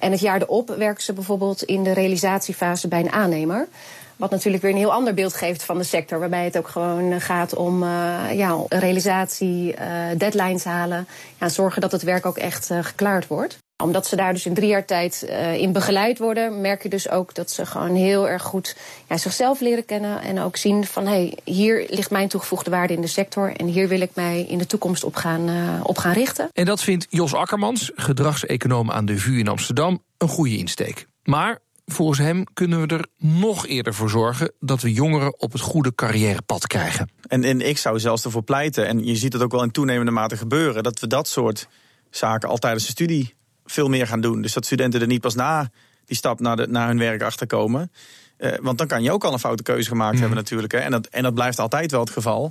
En 0.00 0.10
het 0.10 0.20
jaar 0.20 0.42
erop 0.42 0.68
werken 0.68 1.02
ze 1.02 1.12
bijvoorbeeld 1.12 1.62
in 1.62 1.82
de 1.84 1.92
realisatiefase 1.92 2.88
bij 2.88 3.00
een 3.00 3.12
aannemer. 3.12 3.68
Wat 4.16 4.30
natuurlijk 4.30 4.62
weer 4.62 4.72
een 4.72 4.78
heel 4.78 4.92
ander 4.92 5.14
beeld 5.14 5.34
geeft 5.34 5.62
van 5.62 5.78
de 5.78 5.84
sector. 5.84 6.18
Waarbij 6.18 6.44
het 6.44 6.58
ook 6.58 6.68
gewoon 6.68 7.20
gaat 7.20 7.54
om 7.54 7.82
uh, 7.82 7.88
ja, 8.32 8.56
realisatie, 8.68 9.74
uh, 9.74 9.78
deadlines 10.16 10.64
halen. 10.64 11.06
Ja, 11.38 11.48
zorgen 11.48 11.80
dat 11.80 11.92
het 11.92 12.02
werk 12.02 12.26
ook 12.26 12.38
echt 12.38 12.70
geklaard 12.80 13.26
wordt 13.26 13.58
omdat 13.80 14.06
ze 14.06 14.16
daar 14.16 14.32
dus 14.32 14.46
in 14.46 14.54
drie 14.54 14.68
jaar 14.68 14.84
tijd 14.84 15.26
uh, 15.28 15.54
in 15.54 15.72
begeleid 15.72 16.18
worden, 16.18 16.60
merk 16.60 16.82
je 16.82 16.88
dus 16.88 17.08
ook 17.10 17.34
dat 17.34 17.50
ze 17.50 17.66
gewoon 17.66 17.94
heel 17.94 18.28
erg 18.28 18.42
goed 18.42 18.76
ja, 19.08 19.16
zichzelf 19.16 19.60
leren 19.60 19.84
kennen. 19.84 20.22
En 20.22 20.40
ook 20.40 20.56
zien 20.56 20.84
van 20.84 21.06
hé, 21.06 21.10
hey, 21.10 21.38
hier 21.44 21.86
ligt 21.88 22.10
mijn 22.10 22.28
toegevoegde 22.28 22.70
waarde 22.70 22.94
in 22.94 23.00
de 23.00 23.06
sector. 23.06 23.56
En 23.56 23.66
hier 23.66 23.88
wil 23.88 24.00
ik 24.00 24.10
mij 24.14 24.46
in 24.48 24.58
de 24.58 24.66
toekomst 24.66 25.04
op 25.04 25.16
gaan, 25.16 25.48
uh, 25.48 25.80
op 25.82 25.98
gaan 25.98 26.12
richten. 26.12 26.48
En 26.52 26.64
dat 26.64 26.82
vindt 26.82 27.06
Jos 27.08 27.34
Akkermans, 27.34 27.90
gedragseconoom 27.94 28.90
aan 28.90 29.04
de 29.04 29.18
VU 29.18 29.38
in 29.38 29.48
Amsterdam, 29.48 30.02
een 30.18 30.28
goede 30.28 30.56
insteek. 30.56 31.06
Maar 31.22 31.58
volgens 31.86 32.18
hem 32.18 32.44
kunnen 32.52 32.80
we 32.80 32.94
er 32.94 33.06
nog 33.16 33.66
eerder 33.66 33.94
voor 33.94 34.10
zorgen 34.10 34.52
dat 34.60 34.80
we 34.80 34.92
jongeren 34.92 35.40
op 35.40 35.52
het 35.52 35.60
goede 35.60 35.94
carrièrepad 35.94 36.66
krijgen. 36.66 37.10
En, 37.26 37.44
en 37.44 37.68
ik 37.68 37.78
zou 37.78 37.98
zelfs 37.98 38.24
ervoor 38.24 38.42
pleiten, 38.42 38.86
en 38.86 39.04
je 39.04 39.16
ziet 39.16 39.32
het 39.32 39.42
ook 39.42 39.52
wel 39.52 39.62
in 39.62 39.70
toenemende 39.70 40.10
mate 40.10 40.36
gebeuren, 40.36 40.82
dat 40.82 41.00
we 41.00 41.06
dat 41.06 41.28
soort 41.28 41.68
zaken 42.10 42.48
al 42.48 42.56
tijdens 42.56 42.84
de 42.84 42.90
studie 42.90 43.34
veel 43.64 43.88
meer 43.88 44.06
gaan 44.06 44.20
doen. 44.20 44.42
Dus 44.42 44.52
dat 44.52 44.64
studenten 44.64 45.00
er 45.00 45.06
niet 45.06 45.20
pas 45.20 45.34
na 45.34 45.70
die 46.06 46.16
stap 46.16 46.40
naar, 46.40 46.56
de, 46.56 46.66
naar 46.66 46.88
hun 46.88 46.98
werk 46.98 47.22
achterkomen. 47.22 47.92
Uh, 48.38 48.52
want 48.60 48.78
dan 48.78 48.86
kan 48.86 49.02
je 49.02 49.12
ook 49.12 49.24
al 49.24 49.32
een 49.32 49.38
foute 49.38 49.62
keuze 49.62 49.88
gemaakt 49.88 50.14
mm. 50.14 50.20
hebben 50.20 50.38
natuurlijk. 50.38 50.72
Hè. 50.72 50.78
En, 50.78 50.90
dat, 50.90 51.06
en 51.06 51.22
dat 51.22 51.34
blijft 51.34 51.58
altijd 51.58 51.90
wel 51.90 52.00
het 52.00 52.10
geval. 52.10 52.50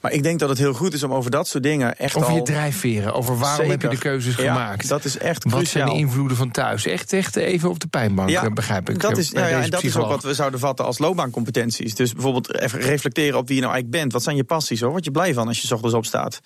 Maar 0.00 0.12
ik 0.12 0.22
denk 0.22 0.38
dat 0.38 0.48
het 0.48 0.58
heel 0.58 0.72
goed 0.72 0.92
is 0.92 1.02
om 1.02 1.12
over 1.12 1.30
dat 1.30 1.48
soort 1.48 1.62
dingen 1.62 1.98
echt 1.98 2.16
Over 2.16 2.34
je 2.34 2.42
drijfveren, 2.42 3.14
over 3.14 3.38
waarom 3.38 3.56
Zeker. 3.56 3.70
heb 3.70 3.82
je 3.82 3.88
de 3.88 3.98
keuzes 3.98 4.36
ja, 4.36 4.52
gemaakt. 4.52 4.88
dat 4.88 5.04
is 5.04 5.18
echt 5.18 5.44
Wat 5.44 5.52
cruciaal. 5.52 5.86
zijn 5.86 5.98
de 5.98 6.04
invloeden 6.04 6.36
van 6.36 6.50
thuis? 6.50 6.86
Echt, 6.86 7.12
echt 7.12 7.36
even 7.36 7.70
op 7.70 7.80
de 7.80 7.86
pijnbank, 7.86 8.28
ja, 8.28 8.50
begrijp 8.50 8.90
ik. 8.90 9.00
Dat 9.00 9.16
is, 9.16 9.30
ja, 9.30 9.48
en 9.48 9.70
dat 9.70 9.82
is 9.82 9.96
ook 9.96 10.08
wat 10.08 10.22
we 10.22 10.34
zouden 10.34 10.60
vatten 10.60 10.84
als 10.84 10.98
loopbaancompetenties. 10.98 11.94
Dus 11.94 12.12
bijvoorbeeld 12.12 12.58
even 12.58 12.80
reflecteren 12.80 13.38
op 13.38 13.46
wie 13.46 13.56
je 13.56 13.62
nou 13.62 13.72
eigenlijk 13.72 14.02
bent. 14.02 14.12
Wat 14.12 14.22
zijn 14.22 14.36
je 14.36 14.44
passies? 14.44 14.80
Hoor? 14.80 14.90
Word 14.90 15.04
je 15.04 15.10
blij 15.10 15.34
van 15.34 15.46
als 15.48 15.60
je 15.60 15.74
ochtends 15.74 15.94
opstaat? 15.94 16.40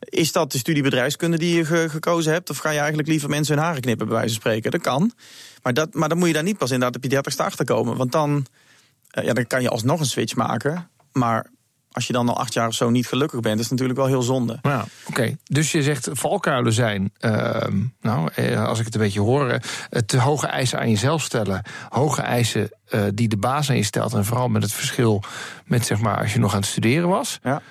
Is 0.00 0.32
dat 0.32 0.52
de 0.52 0.58
studie 0.58 0.82
bedrijfskunde 0.82 1.38
die 1.38 1.56
je 1.56 1.64
ge 1.64 1.86
gekozen 1.90 2.32
hebt? 2.32 2.50
Of 2.50 2.58
ga 2.58 2.70
je 2.70 2.78
eigenlijk 2.78 3.08
liever 3.08 3.28
mensen 3.28 3.54
hun 3.54 3.64
haren 3.64 3.80
knippen, 3.80 4.06
bij 4.06 4.16
wijze 4.16 4.32
van 4.32 4.40
spreken? 4.40 4.70
Dat 4.70 4.80
kan. 4.80 5.12
Maar, 5.62 5.74
dat, 5.74 5.94
maar 5.94 6.08
dan 6.08 6.18
moet 6.18 6.26
je 6.26 6.34
daar 6.34 6.42
niet 6.42 6.58
pas 6.58 6.70
inderdaad 6.70 6.96
op 6.96 7.02
je 7.02 7.08
dertigste 7.08 7.42
achter 7.42 7.64
komen. 7.64 7.96
Want 7.96 8.12
dan, 8.12 8.46
uh, 9.18 9.24
ja, 9.24 9.32
dan 9.32 9.46
kan 9.46 9.62
je 9.62 9.68
alsnog 9.68 10.00
een 10.00 10.06
switch 10.06 10.34
maken. 10.34 10.90
Maar 11.12 11.50
als 11.92 12.06
je 12.06 12.12
dan 12.12 12.28
al 12.28 12.38
acht 12.38 12.52
jaar 12.52 12.68
of 12.68 12.74
zo 12.74 12.90
niet 12.90 13.06
gelukkig 13.06 13.40
bent, 13.40 13.56
is 13.56 13.62
het 13.62 13.70
natuurlijk 13.70 13.98
wel 13.98 14.08
heel 14.08 14.22
zonde. 14.22 14.58
Ja, 14.62 14.80
Oké, 14.80 14.88
okay. 15.08 15.36
dus 15.44 15.72
je 15.72 15.82
zegt 15.82 16.08
valkuilen 16.12 16.72
zijn, 16.72 17.12
uh, 17.20 17.66
nou, 18.00 18.30
als 18.56 18.78
ik 18.78 18.84
het 18.84 18.94
een 18.94 19.00
beetje 19.00 19.20
hoor, 19.20 19.58
te 20.06 20.18
hoge 20.18 20.46
eisen 20.46 20.78
aan 20.78 20.90
jezelf 20.90 21.22
stellen. 21.22 21.62
Hoge 21.88 22.22
eisen 22.22 22.70
uh, 22.90 23.04
die 23.14 23.28
de 23.28 23.36
baas 23.36 23.70
aan 23.70 23.76
je 23.76 23.82
stelt. 23.82 24.12
En 24.12 24.24
vooral 24.24 24.48
met 24.48 24.62
het 24.62 24.72
verschil 24.72 25.22
met, 25.64 25.86
zeg 25.86 26.00
maar, 26.00 26.18
als 26.18 26.32
je 26.32 26.38
nog 26.38 26.52
aan 26.52 26.60
het 26.60 26.68
studeren 26.68 27.08
was. 27.08 27.38
Ja. 27.42 27.62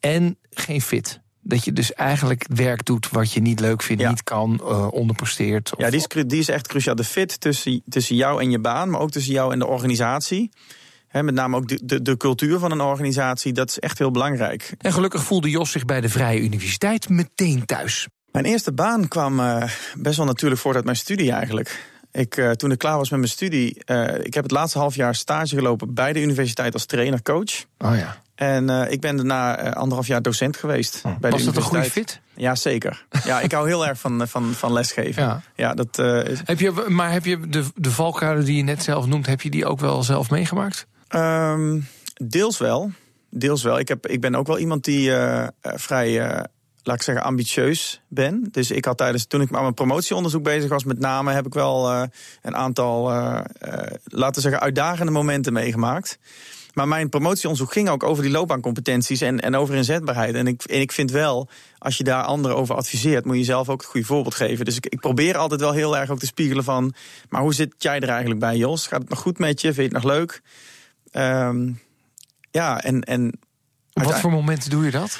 En 0.00 0.38
geen 0.50 0.82
fit. 0.82 1.20
Dat 1.40 1.64
je 1.64 1.72
dus 1.72 1.92
eigenlijk 1.92 2.46
werk 2.48 2.84
doet 2.84 3.10
wat 3.10 3.32
je 3.32 3.40
niet 3.40 3.60
leuk 3.60 3.82
vindt, 3.82 4.02
ja. 4.02 4.08
niet 4.08 4.22
kan, 4.22 4.60
uh, 4.62 4.88
onderpresteert. 4.92 5.72
Of... 5.72 5.80
Ja, 5.80 5.90
die 5.90 5.98
is, 5.98 6.24
die 6.26 6.38
is 6.38 6.48
echt 6.48 6.66
cruciaal. 6.66 6.94
De 6.94 7.04
fit 7.04 7.40
tussen, 7.40 7.82
tussen 7.88 8.16
jou 8.16 8.42
en 8.42 8.50
je 8.50 8.58
baan, 8.58 8.90
maar 8.90 9.00
ook 9.00 9.10
tussen 9.10 9.32
jou 9.32 9.52
en 9.52 9.58
de 9.58 9.66
organisatie. 9.66 10.50
He, 11.08 11.22
met 11.22 11.34
name 11.34 11.56
ook 11.56 11.68
de, 11.68 11.80
de, 11.84 12.02
de, 12.02 12.16
cultuur 12.16 12.58
van 12.58 12.70
een 12.70 12.80
organisatie, 12.80 13.52
dat 13.52 13.68
is 13.68 13.78
echt 13.78 13.98
heel 13.98 14.10
belangrijk. 14.10 14.74
En 14.78 14.92
gelukkig 14.92 15.22
voelde 15.22 15.50
Jos 15.50 15.70
zich 15.70 15.84
bij 15.84 16.00
de 16.00 16.08
Vrije 16.08 16.40
Universiteit 16.40 17.08
meteen 17.08 17.64
thuis. 17.66 18.08
Mijn 18.30 18.44
eerste 18.44 18.72
baan 18.72 19.08
kwam 19.08 19.40
uh, 19.40 19.62
best 19.94 20.16
wel 20.16 20.26
natuurlijk 20.26 20.60
voort 20.60 20.76
uit 20.76 20.84
mijn 20.84 20.96
studie 20.96 21.32
eigenlijk. 21.32 21.96
Ik, 22.12 22.36
uh, 22.36 22.50
toen 22.50 22.70
ik 22.70 22.78
klaar 22.78 22.96
was 22.96 23.10
met 23.10 23.18
mijn 23.18 23.32
studie, 23.32 23.82
uh, 23.86 24.18
ik 24.18 24.34
heb 24.34 24.42
het 24.42 24.52
laatste 24.52 24.78
half 24.78 24.94
jaar 24.94 25.14
stage 25.14 25.54
gelopen 25.54 25.94
bij 25.94 26.12
de 26.12 26.22
universiteit 26.22 26.72
als 26.74 26.86
trainer-coach. 26.86 27.64
Oh 27.78 27.96
ja. 27.96 28.16
En 28.34 28.70
uh, 28.70 28.90
ik 28.90 29.00
ben 29.00 29.16
daarna 29.16 29.66
uh, 29.66 29.72
anderhalf 29.72 30.06
jaar 30.06 30.22
docent 30.22 30.56
geweest. 30.56 31.00
Oh. 31.04 31.18
Bij 31.18 31.30
was 31.30 31.40
de 31.40 31.46
dat 31.46 31.56
een 31.56 31.62
goede 31.62 31.90
fit? 31.90 32.20
Ja, 32.34 32.54
zeker. 32.54 33.06
Ja, 33.24 33.40
ik 33.40 33.52
hou 33.52 33.68
heel 33.68 33.86
erg 33.86 33.98
van, 33.98 34.28
van, 34.28 34.52
van 34.52 34.72
lesgeven. 34.72 35.22
Ja. 35.22 35.42
Ja, 35.54 35.74
dat, 35.74 35.98
uh, 35.98 36.24
is... 36.24 36.40
heb 36.44 36.60
je, 36.60 36.84
maar 36.88 37.12
heb 37.12 37.24
je 37.24 37.48
de, 37.48 37.64
de 37.74 37.90
valkuilen 37.90 38.44
die 38.44 38.56
je 38.56 38.62
net 38.62 38.82
zelf 38.82 39.06
noemt, 39.06 39.26
heb 39.26 39.40
je 39.40 39.50
die 39.50 39.66
ook 39.66 39.80
wel 39.80 40.02
zelf 40.02 40.30
meegemaakt? 40.30 40.86
Um, 41.14 41.86
deels 42.14 42.58
wel. 42.58 42.90
Deels 43.30 43.62
wel. 43.62 43.78
Ik, 43.78 43.88
heb, 43.88 44.06
ik 44.06 44.20
ben 44.20 44.34
ook 44.34 44.46
wel 44.46 44.58
iemand 44.58 44.84
die 44.84 45.10
uh, 45.10 45.46
vrij 45.62 46.10
uh, 46.10 46.40
laat 46.82 46.96
ik 46.96 47.02
zeggen, 47.02 47.24
ambitieus 47.24 48.00
ben. 48.08 48.48
Dus 48.50 48.70
ik 48.70 48.84
had 48.84 48.96
tijdens, 48.96 49.26
toen 49.26 49.40
ik 49.40 49.52
aan 49.52 49.62
mijn 49.62 49.74
promotieonderzoek 49.74 50.42
bezig 50.42 50.70
was, 50.70 50.84
met 50.84 50.98
name 50.98 51.32
heb 51.32 51.46
ik 51.46 51.54
wel 51.54 51.92
een 52.42 52.56
aantal, 52.56 53.12
laten 54.04 54.42
zeggen, 54.42 54.60
uitdagende 54.60 55.12
momenten 55.12 55.52
meegemaakt. 55.52 56.18
Maar 56.74 56.88
mijn 56.88 57.08
promotieonderzoek 57.08 57.72
ging 57.72 57.88
ook 57.88 58.02
over 58.02 58.22
die 58.22 58.32
loopbaancompetenties 58.32 59.20
en, 59.20 59.40
en 59.40 59.56
over 59.56 59.74
inzetbaarheid. 59.74 60.34
En 60.34 60.46
ik, 60.46 60.62
en 60.62 60.80
ik 60.80 60.92
vind 60.92 61.10
wel, 61.10 61.48
als 61.78 61.96
je 61.96 62.04
daar 62.04 62.22
anderen 62.22 62.56
over 62.56 62.74
adviseert, 62.74 63.24
moet 63.24 63.36
je 63.36 63.44
zelf 63.44 63.68
ook 63.68 63.80
het 63.80 63.90
goede 63.90 64.06
voorbeeld 64.06 64.34
geven. 64.34 64.64
Dus 64.64 64.76
ik, 64.76 64.86
ik 64.86 65.00
probeer 65.00 65.36
altijd 65.36 65.60
wel 65.60 65.72
heel 65.72 65.96
erg 65.96 66.10
ook 66.10 66.18
te 66.18 66.26
spiegelen 66.26 66.64
van, 66.64 66.94
maar 67.28 67.40
hoe 67.40 67.54
zit 67.54 67.74
jij 67.78 68.00
er 68.00 68.08
eigenlijk 68.08 68.40
bij, 68.40 68.56
Jos? 68.56 68.86
Gaat 68.86 69.00
het 69.00 69.08
nog 69.08 69.18
goed 69.18 69.38
met 69.38 69.60
je? 69.60 69.66
Vind 69.66 69.90
je 69.90 69.96
het 69.96 70.04
nog 70.04 70.12
leuk? 70.12 70.42
Um, 71.12 71.80
ja, 72.50 72.82
en. 72.82 73.00
en 73.00 73.38
Op 73.92 74.02
wat 74.02 74.20
voor 74.20 74.30
momenten 74.30 74.70
doe 74.70 74.84
je 74.84 74.90
dat? 74.90 75.18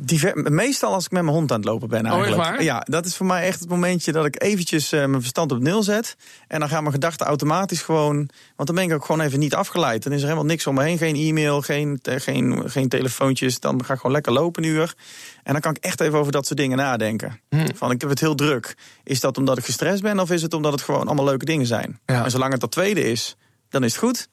Diver, 0.00 0.52
meestal 0.52 0.92
als 0.92 1.04
ik 1.04 1.10
met 1.10 1.22
mijn 1.22 1.34
hond 1.36 1.50
aan 1.50 1.56
het 1.56 1.68
lopen 1.68 1.88
ben 1.88 2.06
eigenlijk. 2.06 2.58
Oh, 2.58 2.64
ja, 2.64 2.80
dat 2.84 3.06
is 3.06 3.16
voor 3.16 3.26
mij 3.26 3.42
echt 3.42 3.60
het 3.60 3.68
momentje 3.68 4.12
dat 4.12 4.24
ik 4.26 4.42
eventjes 4.42 4.92
uh, 4.92 5.04
mijn 5.04 5.20
verstand 5.20 5.52
op 5.52 5.58
nul 5.58 5.82
zet. 5.82 6.16
En 6.48 6.60
dan 6.60 6.68
gaan 6.68 6.82
mijn 6.82 6.94
gedachten 6.94 7.26
automatisch 7.26 7.82
gewoon... 7.82 8.16
Want 8.56 8.68
dan 8.68 8.74
ben 8.74 8.84
ik 8.84 8.92
ook 8.92 9.04
gewoon 9.04 9.20
even 9.20 9.38
niet 9.38 9.54
afgeleid. 9.54 10.02
Dan 10.02 10.12
is 10.12 10.18
er 10.18 10.24
helemaal 10.24 10.46
niks 10.46 10.66
om 10.66 10.74
me 10.74 10.82
heen. 10.82 10.98
Geen 10.98 11.16
e-mail, 11.16 11.60
geen, 11.60 11.98
geen, 12.02 12.62
geen 12.70 12.88
telefoontjes. 12.88 13.60
Dan 13.60 13.84
ga 13.84 13.92
ik 13.92 13.98
gewoon 13.98 14.12
lekker 14.12 14.32
lopen 14.32 14.64
een 14.64 14.68
uur. 14.68 14.94
En 15.42 15.52
dan 15.52 15.60
kan 15.60 15.74
ik 15.74 15.84
echt 15.84 16.00
even 16.00 16.18
over 16.18 16.32
dat 16.32 16.46
soort 16.46 16.58
dingen 16.58 16.76
nadenken. 16.76 17.40
Hm. 17.48 17.66
Van, 17.74 17.90
ik 17.90 18.00
heb 18.00 18.10
het 18.10 18.20
heel 18.20 18.34
druk. 18.34 18.76
Is 19.02 19.20
dat 19.20 19.38
omdat 19.38 19.58
ik 19.58 19.64
gestrest 19.64 20.02
ben 20.02 20.20
of 20.20 20.30
is 20.30 20.42
het 20.42 20.54
omdat 20.54 20.72
het 20.72 20.82
gewoon 20.82 21.06
allemaal 21.06 21.24
leuke 21.24 21.44
dingen 21.44 21.66
zijn? 21.66 22.00
Ja. 22.06 22.24
En 22.24 22.30
zolang 22.30 22.52
het 22.52 22.60
dat 22.60 22.70
tweede 22.70 23.10
is, 23.10 23.36
dan 23.68 23.84
is 23.84 23.92
het 23.92 24.02
goed. 24.02 24.28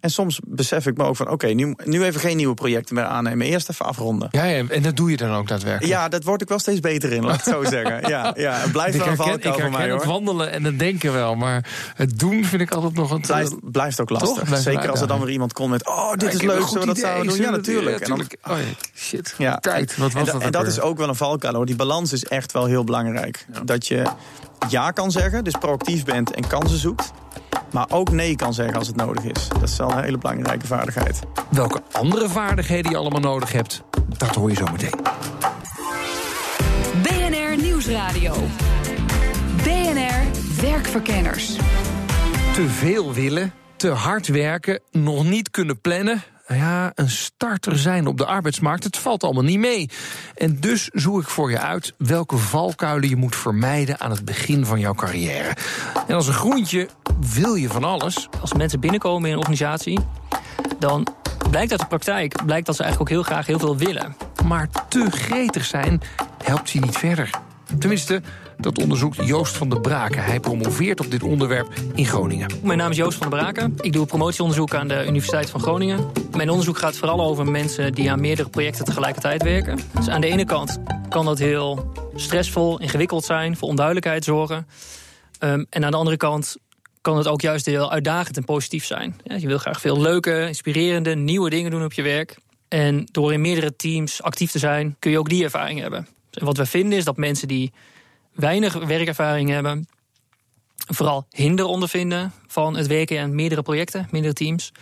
En 0.00 0.10
soms 0.10 0.40
besef 0.46 0.86
ik 0.86 0.96
me 0.96 1.04
ook 1.04 1.16
van, 1.16 1.30
oké, 1.30 1.46
nu, 1.46 1.74
nu 1.84 2.04
even 2.04 2.20
geen 2.20 2.36
nieuwe 2.36 2.54
projecten 2.54 2.94
meer 2.94 3.04
aannemen. 3.04 3.46
Eerst 3.46 3.70
even 3.70 3.86
afronden. 3.86 4.28
Ja, 4.30 4.44
ja, 4.44 4.64
en 4.68 4.82
dat 4.82 4.96
doe 4.96 5.10
je 5.10 5.16
dan 5.16 5.34
ook 5.34 5.48
daadwerkelijk? 5.48 5.92
Ja, 5.92 6.08
dat 6.08 6.24
word 6.24 6.42
ik 6.42 6.48
wel 6.48 6.58
steeds 6.58 6.80
beter 6.80 7.12
in, 7.12 7.24
laat 7.24 7.38
ik 7.38 7.44
het 7.44 7.54
zo 7.54 7.64
zeggen. 7.76 8.08
Ja, 8.08 8.32
ja, 8.36 8.52
het 8.52 8.72
blijft 8.72 8.98
wel 8.98 9.06
een 9.06 9.16
valkuil 9.16 9.58
voor 9.58 9.70
mij, 9.70 9.90
hoor. 9.90 9.98
het 9.98 10.08
wandelen 10.08 10.50
en 10.52 10.64
het 10.64 10.78
denken 10.78 11.12
wel, 11.12 11.34
maar 11.34 11.64
het 11.94 12.18
doen 12.18 12.44
vind 12.44 12.62
ik 12.62 12.70
altijd 12.70 12.94
nog 12.94 13.10
een... 13.10 13.20
Blijft, 13.20 13.70
blijft 13.70 14.00
ook 14.00 14.10
lastig. 14.10 14.44
Blijft 14.44 14.62
Zeker 14.62 14.90
als 14.90 15.00
er 15.00 15.06
dan 15.06 15.20
weer 15.20 15.30
iemand 15.30 15.52
komt 15.52 15.70
met, 15.70 15.86
oh, 15.86 16.12
dit 16.12 16.34
is 16.34 16.42
leuk, 16.42 16.66
zo 16.66 16.84
dat 16.84 16.98
zouden 16.98 17.26
doen? 17.26 17.42
Ja, 17.42 17.50
natuurlijk. 17.50 18.00
En 18.00 18.08
dan, 18.08 18.26
oh, 18.48 18.56
shit, 18.94 19.34
ja. 19.38 19.56
tijd, 19.56 19.96
wat 19.96 20.12
was 20.12 20.26
en, 20.26 20.32
dat 20.32 20.42
En 20.42 20.50
dat 20.50 20.66
is 20.66 20.80
ook 20.80 20.98
wel 20.98 21.08
een 21.08 21.14
valkuil, 21.14 21.54
hoor. 21.54 21.66
Die 21.66 21.76
balans 21.76 22.12
is 22.12 22.24
echt 22.24 22.52
wel 22.52 22.64
heel 22.64 22.84
belangrijk. 22.84 23.46
Dat 23.64 23.86
je 23.86 24.06
ja 24.68 24.90
kan 24.90 25.10
zeggen, 25.10 25.44
dus 25.44 25.54
proactief 25.60 26.04
bent 26.04 26.30
en 26.30 26.46
kansen 26.46 26.78
zoekt. 26.78 27.12
Maar 27.72 27.86
ook 27.88 28.10
nee 28.10 28.36
kan 28.36 28.54
zeggen 28.54 28.78
als 28.78 28.86
het 28.86 28.96
nodig 28.96 29.24
is. 29.24 29.48
Dat 29.48 29.62
is 29.62 29.76
wel 29.76 29.90
een 29.92 30.02
hele 30.02 30.18
belangrijke 30.18 30.66
vaardigheid. 30.66 31.20
Welke 31.50 31.82
andere 31.92 32.28
vaardigheden 32.28 32.90
je 32.90 32.96
allemaal 32.96 33.20
nodig 33.20 33.52
hebt, 33.52 33.82
dat 34.16 34.34
hoor 34.34 34.50
je 34.50 34.56
zo 34.56 34.66
meteen. 34.72 35.00
BNR 37.02 37.62
Nieuwsradio. 37.62 38.34
BNR 39.62 40.24
Werkverkenners. 40.60 41.56
Te 42.54 42.68
veel 42.68 43.12
willen, 43.12 43.52
te 43.76 43.88
hard 43.88 44.26
werken, 44.26 44.80
nog 44.90 45.24
niet 45.24 45.50
kunnen 45.50 45.80
plannen 45.80 46.22
nou 46.48 46.60
ja, 46.60 46.92
een 46.94 47.10
starter 47.10 47.78
zijn 47.78 48.06
op 48.06 48.16
de 48.16 48.26
arbeidsmarkt, 48.26 48.84
het 48.84 48.96
valt 48.96 49.24
allemaal 49.24 49.42
niet 49.42 49.58
mee. 49.58 49.90
En 50.34 50.60
dus 50.60 50.88
zoek 50.92 51.20
ik 51.20 51.28
voor 51.28 51.50
je 51.50 51.58
uit 51.58 51.94
welke 51.98 52.36
valkuilen 52.36 53.08
je 53.08 53.16
moet 53.16 53.36
vermijden 53.36 54.00
aan 54.00 54.10
het 54.10 54.24
begin 54.24 54.64
van 54.64 54.80
jouw 54.80 54.94
carrière. 54.94 55.56
En 56.06 56.14
als 56.14 56.26
een 56.26 56.32
groentje 56.32 56.88
wil 57.34 57.54
je 57.54 57.68
van 57.68 57.84
alles. 57.84 58.28
Als 58.40 58.52
mensen 58.52 58.80
binnenkomen 58.80 59.26
in 59.28 59.32
een 59.32 59.38
organisatie, 59.38 59.98
dan 60.78 61.06
blijkt 61.50 61.70
uit 61.70 61.80
de 61.80 61.86
praktijk 61.86 62.44
blijkt 62.44 62.66
dat 62.66 62.76
ze 62.76 62.82
eigenlijk 62.82 63.12
ook 63.12 63.16
heel 63.16 63.26
graag 63.32 63.46
heel 63.46 63.58
veel 63.58 63.76
willen. 63.76 64.16
Maar 64.44 64.68
te 64.88 65.10
gretig 65.10 65.64
zijn 65.64 66.00
helpt 66.44 66.68
ze 66.68 66.78
niet 66.78 66.98
verder. 66.98 67.30
Tenminste, 67.78 68.22
dat 68.60 68.78
onderzoekt 68.78 69.26
Joost 69.26 69.56
van 69.56 69.68
der 69.68 69.80
Braken. 69.80 70.24
Hij 70.24 70.40
promoveert 70.40 71.00
op 71.00 71.10
dit 71.10 71.22
onderwerp 71.22 71.68
in 71.94 72.06
Groningen. 72.06 72.50
Mijn 72.62 72.78
naam 72.78 72.90
is 72.90 72.96
Joost 72.96 73.18
van 73.18 73.30
der 73.30 73.38
Braken. 73.38 73.74
Ik 73.80 73.92
doe 73.92 74.06
promotieonderzoek 74.06 74.74
aan 74.74 74.88
de 74.88 75.06
Universiteit 75.06 75.50
van 75.50 75.60
Groningen. 75.60 76.10
Mijn 76.36 76.50
onderzoek 76.50 76.78
gaat 76.78 76.96
vooral 76.96 77.20
over 77.20 77.50
mensen 77.50 77.92
die 77.92 78.10
aan 78.10 78.20
meerdere 78.20 78.48
projecten 78.48 78.84
tegelijkertijd 78.84 79.42
werken. 79.42 79.78
Dus 79.94 80.08
aan 80.08 80.20
de 80.20 80.26
ene 80.26 80.44
kant 80.44 80.78
kan 81.08 81.24
dat 81.24 81.38
heel 81.38 81.92
stressvol, 82.14 82.80
ingewikkeld 82.80 83.24
zijn, 83.24 83.56
voor 83.56 83.68
onduidelijkheid 83.68 84.24
zorgen. 84.24 84.66
Um, 85.40 85.66
en 85.70 85.84
aan 85.84 85.90
de 85.90 85.96
andere 85.96 86.16
kant 86.16 86.56
kan 87.00 87.16
het 87.16 87.26
ook 87.26 87.40
juist 87.40 87.66
heel 87.66 87.90
uitdagend 87.90 88.36
en 88.36 88.44
positief 88.44 88.84
zijn. 88.84 89.20
Je 89.22 89.46
wil 89.46 89.58
graag 89.58 89.80
veel 89.80 90.00
leuke, 90.00 90.46
inspirerende, 90.46 91.14
nieuwe 91.14 91.50
dingen 91.50 91.70
doen 91.70 91.84
op 91.84 91.92
je 91.92 92.02
werk. 92.02 92.36
En 92.68 93.08
door 93.10 93.32
in 93.32 93.40
meerdere 93.40 93.76
teams 93.76 94.22
actief 94.22 94.50
te 94.50 94.58
zijn, 94.58 94.96
kun 94.98 95.10
je 95.10 95.18
ook 95.18 95.28
die 95.28 95.44
ervaring 95.44 95.80
hebben. 95.80 96.06
En 96.30 96.44
wat 96.44 96.56
we 96.56 96.66
vinden 96.66 96.98
is 96.98 97.04
dat 97.04 97.16
mensen 97.16 97.48
die 97.48 97.72
weinig 98.38 98.72
werkervaring 98.72 99.50
hebben, 99.50 99.88
vooral 100.76 101.26
hinder 101.30 101.64
ondervinden 101.64 102.32
van 102.46 102.76
het 102.76 102.86
werken 102.86 103.20
aan 103.20 103.34
meerdere 103.34 103.62
projecten, 103.62 104.08
meerdere 104.10 104.34
teams. 104.34 104.72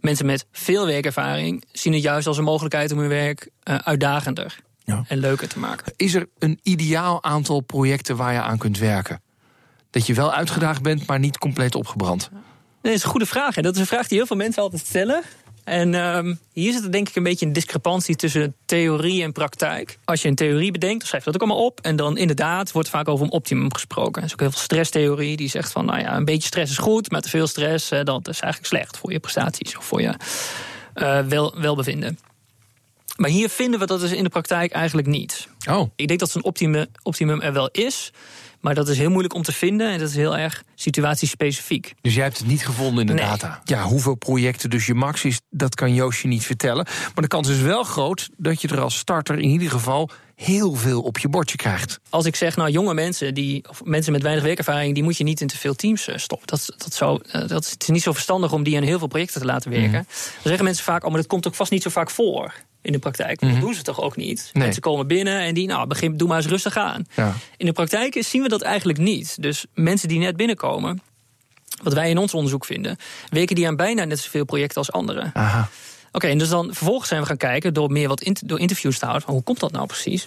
Mensen 0.00 0.26
met 0.26 0.46
veel 0.52 0.86
werkervaring 0.86 1.64
zien 1.72 1.92
het 1.92 2.02
juist 2.02 2.26
als 2.26 2.38
een 2.38 2.44
mogelijkheid 2.44 2.92
om 2.92 2.98
hun 2.98 3.08
werk 3.08 3.48
uh, 3.64 3.76
uitdagender 3.76 4.58
ja. 4.84 5.04
en 5.08 5.18
leuker 5.18 5.48
te 5.48 5.58
maken. 5.58 5.92
Is 5.96 6.14
er 6.14 6.28
een 6.38 6.60
ideaal 6.62 7.22
aantal 7.22 7.60
projecten 7.60 8.16
waar 8.16 8.32
je 8.32 8.40
aan 8.40 8.58
kunt 8.58 8.78
werken? 8.78 9.22
Dat 9.90 10.06
je 10.06 10.14
wel 10.14 10.32
uitgedaagd 10.32 10.82
bent, 10.82 11.06
maar 11.06 11.18
niet 11.18 11.38
compleet 11.38 11.74
opgebrand? 11.74 12.30
Nee, 12.30 12.40
dat 12.82 12.92
is 12.92 13.02
een 13.02 13.10
goede 13.10 13.26
vraag. 13.26 13.56
En 13.56 13.62
dat 13.62 13.74
is 13.74 13.80
een 13.80 13.86
vraag 13.86 14.08
die 14.08 14.18
heel 14.18 14.26
veel 14.26 14.36
mensen 14.36 14.62
altijd 14.62 14.86
stellen. 14.86 15.22
En 15.64 15.94
um, 15.94 16.38
hier 16.52 16.72
zit 16.72 16.84
er 16.84 16.92
denk 16.92 17.08
ik 17.08 17.16
een 17.16 17.22
beetje 17.22 17.46
een 17.46 17.52
discrepantie 17.52 18.16
tussen 18.16 18.54
theorie 18.64 19.22
en 19.22 19.32
praktijk. 19.32 19.98
Als 20.04 20.22
je 20.22 20.28
een 20.28 20.34
theorie 20.34 20.70
bedenkt, 20.72 20.98
dan 20.98 21.06
schrijf 21.06 21.24
je 21.24 21.30
dat 21.32 21.42
ook 21.42 21.48
allemaal 21.48 21.66
op. 21.66 21.80
En 21.80 21.96
dan 21.96 22.16
inderdaad 22.16 22.72
wordt 22.72 22.88
vaak 22.88 23.08
over 23.08 23.26
een 23.26 23.32
optimum 23.32 23.72
gesproken. 23.72 24.22
Er 24.22 24.26
is 24.26 24.32
ook 24.32 24.40
heel 24.40 24.50
veel 24.50 24.60
stresstheorie 24.60 25.36
die 25.36 25.48
zegt 25.48 25.72
van, 25.72 25.84
nou 25.84 26.00
ja, 26.00 26.16
een 26.16 26.24
beetje 26.24 26.46
stress 26.46 26.72
is 26.72 26.78
goed, 26.78 27.10
maar 27.10 27.20
te 27.20 27.28
veel 27.28 27.46
stress, 27.46 27.88
dat 27.88 28.28
is 28.28 28.40
eigenlijk 28.40 28.66
slecht 28.66 28.98
voor 28.98 29.12
je 29.12 29.20
prestaties 29.20 29.76
of 29.76 29.84
voor 29.84 30.00
je 30.00 30.14
uh, 30.94 31.20
wel, 31.20 31.60
welbevinden. 31.60 32.18
Maar 33.16 33.30
hier 33.30 33.48
vinden 33.48 33.80
we 33.80 33.86
dat 33.86 34.00
dus 34.00 34.12
in 34.12 34.24
de 34.24 34.30
praktijk 34.30 34.72
eigenlijk 34.72 35.06
niet. 35.06 35.48
Oh. 35.70 35.90
Ik 35.96 36.08
denk 36.08 36.20
dat 36.20 36.30
zo'n 36.30 36.44
optimum, 36.44 36.86
optimum 37.02 37.40
er 37.40 37.52
wel 37.52 37.68
is. 37.72 38.12
Maar 38.62 38.74
dat 38.74 38.88
is 38.88 38.98
heel 38.98 39.10
moeilijk 39.10 39.34
om 39.34 39.42
te 39.42 39.52
vinden 39.52 39.90
en 39.90 39.98
dat 39.98 40.08
is 40.08 40.14
heel 40.14 40.36
erg 40.36 40.62
situatiespecifiek. 40.74 41.94
Dus 42.00 42.14
jij 42.14 42.24
hebt 42.24 42.38
het 42.38 42.46
niet 42.46 42.64
gevonden 42.64 43.08
in 43.08 43.16
de 43.16 43.22
data? 43.22 43.60
Ja, 43.64 43.82
hoeveel 43.82 44.14
projecten 44.14 44.70
dus 44.70 44.86
je 44.86 44.94
max 44.94 45.24
is, 45.24 45.40
dat 45.50 45.74
kan 45.74 45.94
Joosje 45.94 46.26
niet 46.26 46.44
vertellen. 46.44 46.84
Maar 46.84 47.22
de 47.22 47.26
kans 47.26 47.48
is 47.48 47.60
wel 47.60 47.82
groot 47.82 48.28
dat 48.36 48.62
je 48.62 48.68
er 48.68 48.80
als 48.80 48.98
starter 48.98 49.38
in 49.38 49.48
ieder 49.48 49.70
geval 49.70 50.10
heel 50.34 50.74
veel 50.74 51.02
op 51.02 51.18
je 51.18 51.28
bordje 51.28 51.56
krijgt. 51.56 52.00
Als 52.10 52.24
ik 52.24 52.36
zeg, 52.36 52.56
nou, 52.56 52.70
jonge 52.70 52.94
mensen, 52.94 53.34
die, 53.34 53.68
of 53.68 53.84
mensen 53.84 54.12
met 54.12 54.22
weinig 54.22 54.44
werkervaring, 54.44 54.94
die 54.94 55.02
moet 55.02 55.16
je 55.16 55.24
niet 55.24 55.40
in 55.40 55.46
te 55.46 55.58
veel 55.58 55.74
teams 55.74 56.08
uh, 56.08 56.16
stoppen. 56.16 56.46
Dat, 56.46 56.74
dat, 56.76 56.94
zou, 56.94 57.22
uh, 57.26 57.32
dat 57.32 57.70
het 57.70 57.82
is 57.82 57.88
niet 57.88 58.02
zo 58.02 58.12
verstandig 58.12 58.52
om 58.52 58.62
die 58.62 58.76
aan 58.76 58.82
heel 58.82 58.98
veel 58.98 59.06
projecten 59.06 59.40
te 59.40 59.46
laten 59.46 59.70
werken. 59.70 59.98
Mm. 59.98 60.06
Dan 60.06 60.42
zeggen 60.42 60.64
mensen 60.64 60.84
vaak, 60.84 61.04
oh, 61.04 61.08
maar 61.08 61.20
dat 61.20 61.30
komt 61.30 61.46
ook 61.46 61.54
vast 61.54 61.70
niet 61.70 61.82
zo 61.82 61.90
vaak 61.90 62.10
voor 62.10 62.54
in 62.82 62.92
de 62.92 62.98
praktijk. 62.98 63.40
Dat 63.40 63.50
mhm. 63.50 63.60
doen 63.60 63.74
ze 63.74 63.82
toch 63.82 64.00
ook 64.00 64.16
niet? 64.16 64.50
Nee. 64.52 64.62
Mensen 64.64 64.82
komen 64.82 65.06
binnen 65.06 65.40
en 65.40 65.54
die, 65.54 65.66
nou, 65.66 65.86
begin, 65.86 66.16
doe 66.16 66.28
maar 66.28 66.36
eens 66.36 66.46
rustig 66.46 66.76
aan. 66.76 67.06
Ja. 67.14 67.34
In 67.56 67.66
de 67.66 67.72
praktijk 67.72 68.16
zien 68.24 68.42
we 68.42 68.48
dat 68.48 68.62
eigenlijk 68.62 68.98
niet. 68.98 69.42
Dus 69.42 69.66
mensen 69.74 70.08
die 70.08 70.18
net 70.18 70.36
binnenkomen, 70.36 71.02
wat 71.82 71.92
wij 71.92 72.10
in 72.10 72.18
ons 72.18 72.34
onderzoek 72.34 72.64
vinden, 72.64 72.96
werken 73.28 73.56
die 73.56 73.66
aan 73.66 73.76
bijna 73.76 74.04
net 74.04 74.18
zoveel 74.18 74.44
projecten 74.44 74.76
als 74.76 74.92
anderen. 74.92 75.26
Oké, 75.26 75.68
okay, 76.12 76.30
en 76.30 76.38
dus 76.38 76.48
dan 76.48 76.74
vervolgens 76.74 77.08
zijn 77.08 77.20
we 77.20 77.26
gaan 77.26 77.36
kijken 77.36 77.74
door 77.74 77.90
meer 77.90 78.08
wat 78.08 78.30
door 78.44 78.60
interviews 78.60 78.98
te 78.98 79.04
houden. 79.04 79.26
Van 79.26 79.34
hoe 79.34 79.42
komt 79.42 79.60
dat 79.60 79.72
nou 79.72 79.86
precies? 79.86 80.26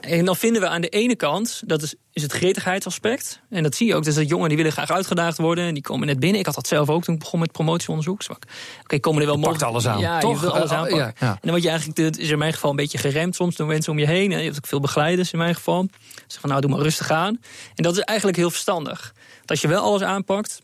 En 0.00 0.24
dan 0.24 0.36
vinden 0.36 0.62
we 0.62 0.68
aan 0.68 0.80
de 0.80 0.88
ene 0.88 1.16
kant, 1.16 1.62
dat 1.66 1.82
is, 1.82 1.94
is 2.12 2.22
het 2.22 2.32
gretigheidsaspect. 2.32 3.40
En 3.50 3.62
dat 3.62 3.74
zie 3.74 3.86
je 3.86 3.94
ook, 3.94 4.04
dus 4.04 4.14
dat 4.14 4.28
jongen 4.28 4.48
die 4.48 4.56
willen 4.56 4.72
graag 4.72 4.90
uitgedaagd 4.90 5.38
worden. 5.38 5.64
En 5.64 5.74
die 5.74 5.82
komen 5.82 6.06
net 6.06 6.20
binnen. 6.20 6.38
Ik 6.38 6.46
had 6.46 6.54
dat 6.54 6.66
zelf 6.66 6.88
ook 6.88 7.04
toen 7.04 7.14
ik 7.14 7.20
begon 7.20 7.40
met 7.40 7.52
promotieonderzoek. 7.52 8.22
Oké, 8.22 8.46
okay, 8.82 9.00
komen 9.00 9.20
er 9.20 9.26
wel 9.26 9.36
mogelijk. 9.36 9.62
alles 9.62 9.86
aan, 9.86 9.98
ja, 9.98 10.18
toch? 10.18 10.40
Je 10.40 10.50
alles 10.50 10.70
uh, 10.70 10.78
ja, 10.88 10.96
ja. 10.96 11.12
En 11.18 11.38
dan 11.40 11.50
word 11.50 11.62
je 11.62 11.68
eigenlijk, 11.68 12.16
is 12.16 12.30
in 12.30 12.38
mijn 12.38 12.52
geval 12.52 12.70
een 12.70 12.76
beetje 12.76 12.98
geremd 12.98 13.34
soms 13.34 13.56
door 13.56 13.66
mensen 13.66 13.92
om 13.92 13.98
je 13.98 14.06
heen. 14.06 14.30
Je 14.30 14.36
hebt 14.36 14.56
ook 14.56 14.66
veel 14.66 14.80
begeleiders 14.80 15.32
in 15.32 15.38
mijn 15.38 15.54
geval. 15.54 15.88
Ze 16.26 16.40
van 16.40 16.48
nou, 16.48 16.60
doe 16.60 16.70
maar 16.70 16.80
rustig 16.80 17.10
aan. 17.10 17.40
En 17.74 17.82
dat 17.82 17.96
is 17.96 18.00
eigenlijk 18.00 18.38
heel 18.38 18.50
verstandig. 18.50 19.14
Dat 19.40 19.50
als 19.50 19.60
je 19.60 19.68
wel 19.68 19.82
alles 19.82 20.02
aanpakt, 20.02 20.62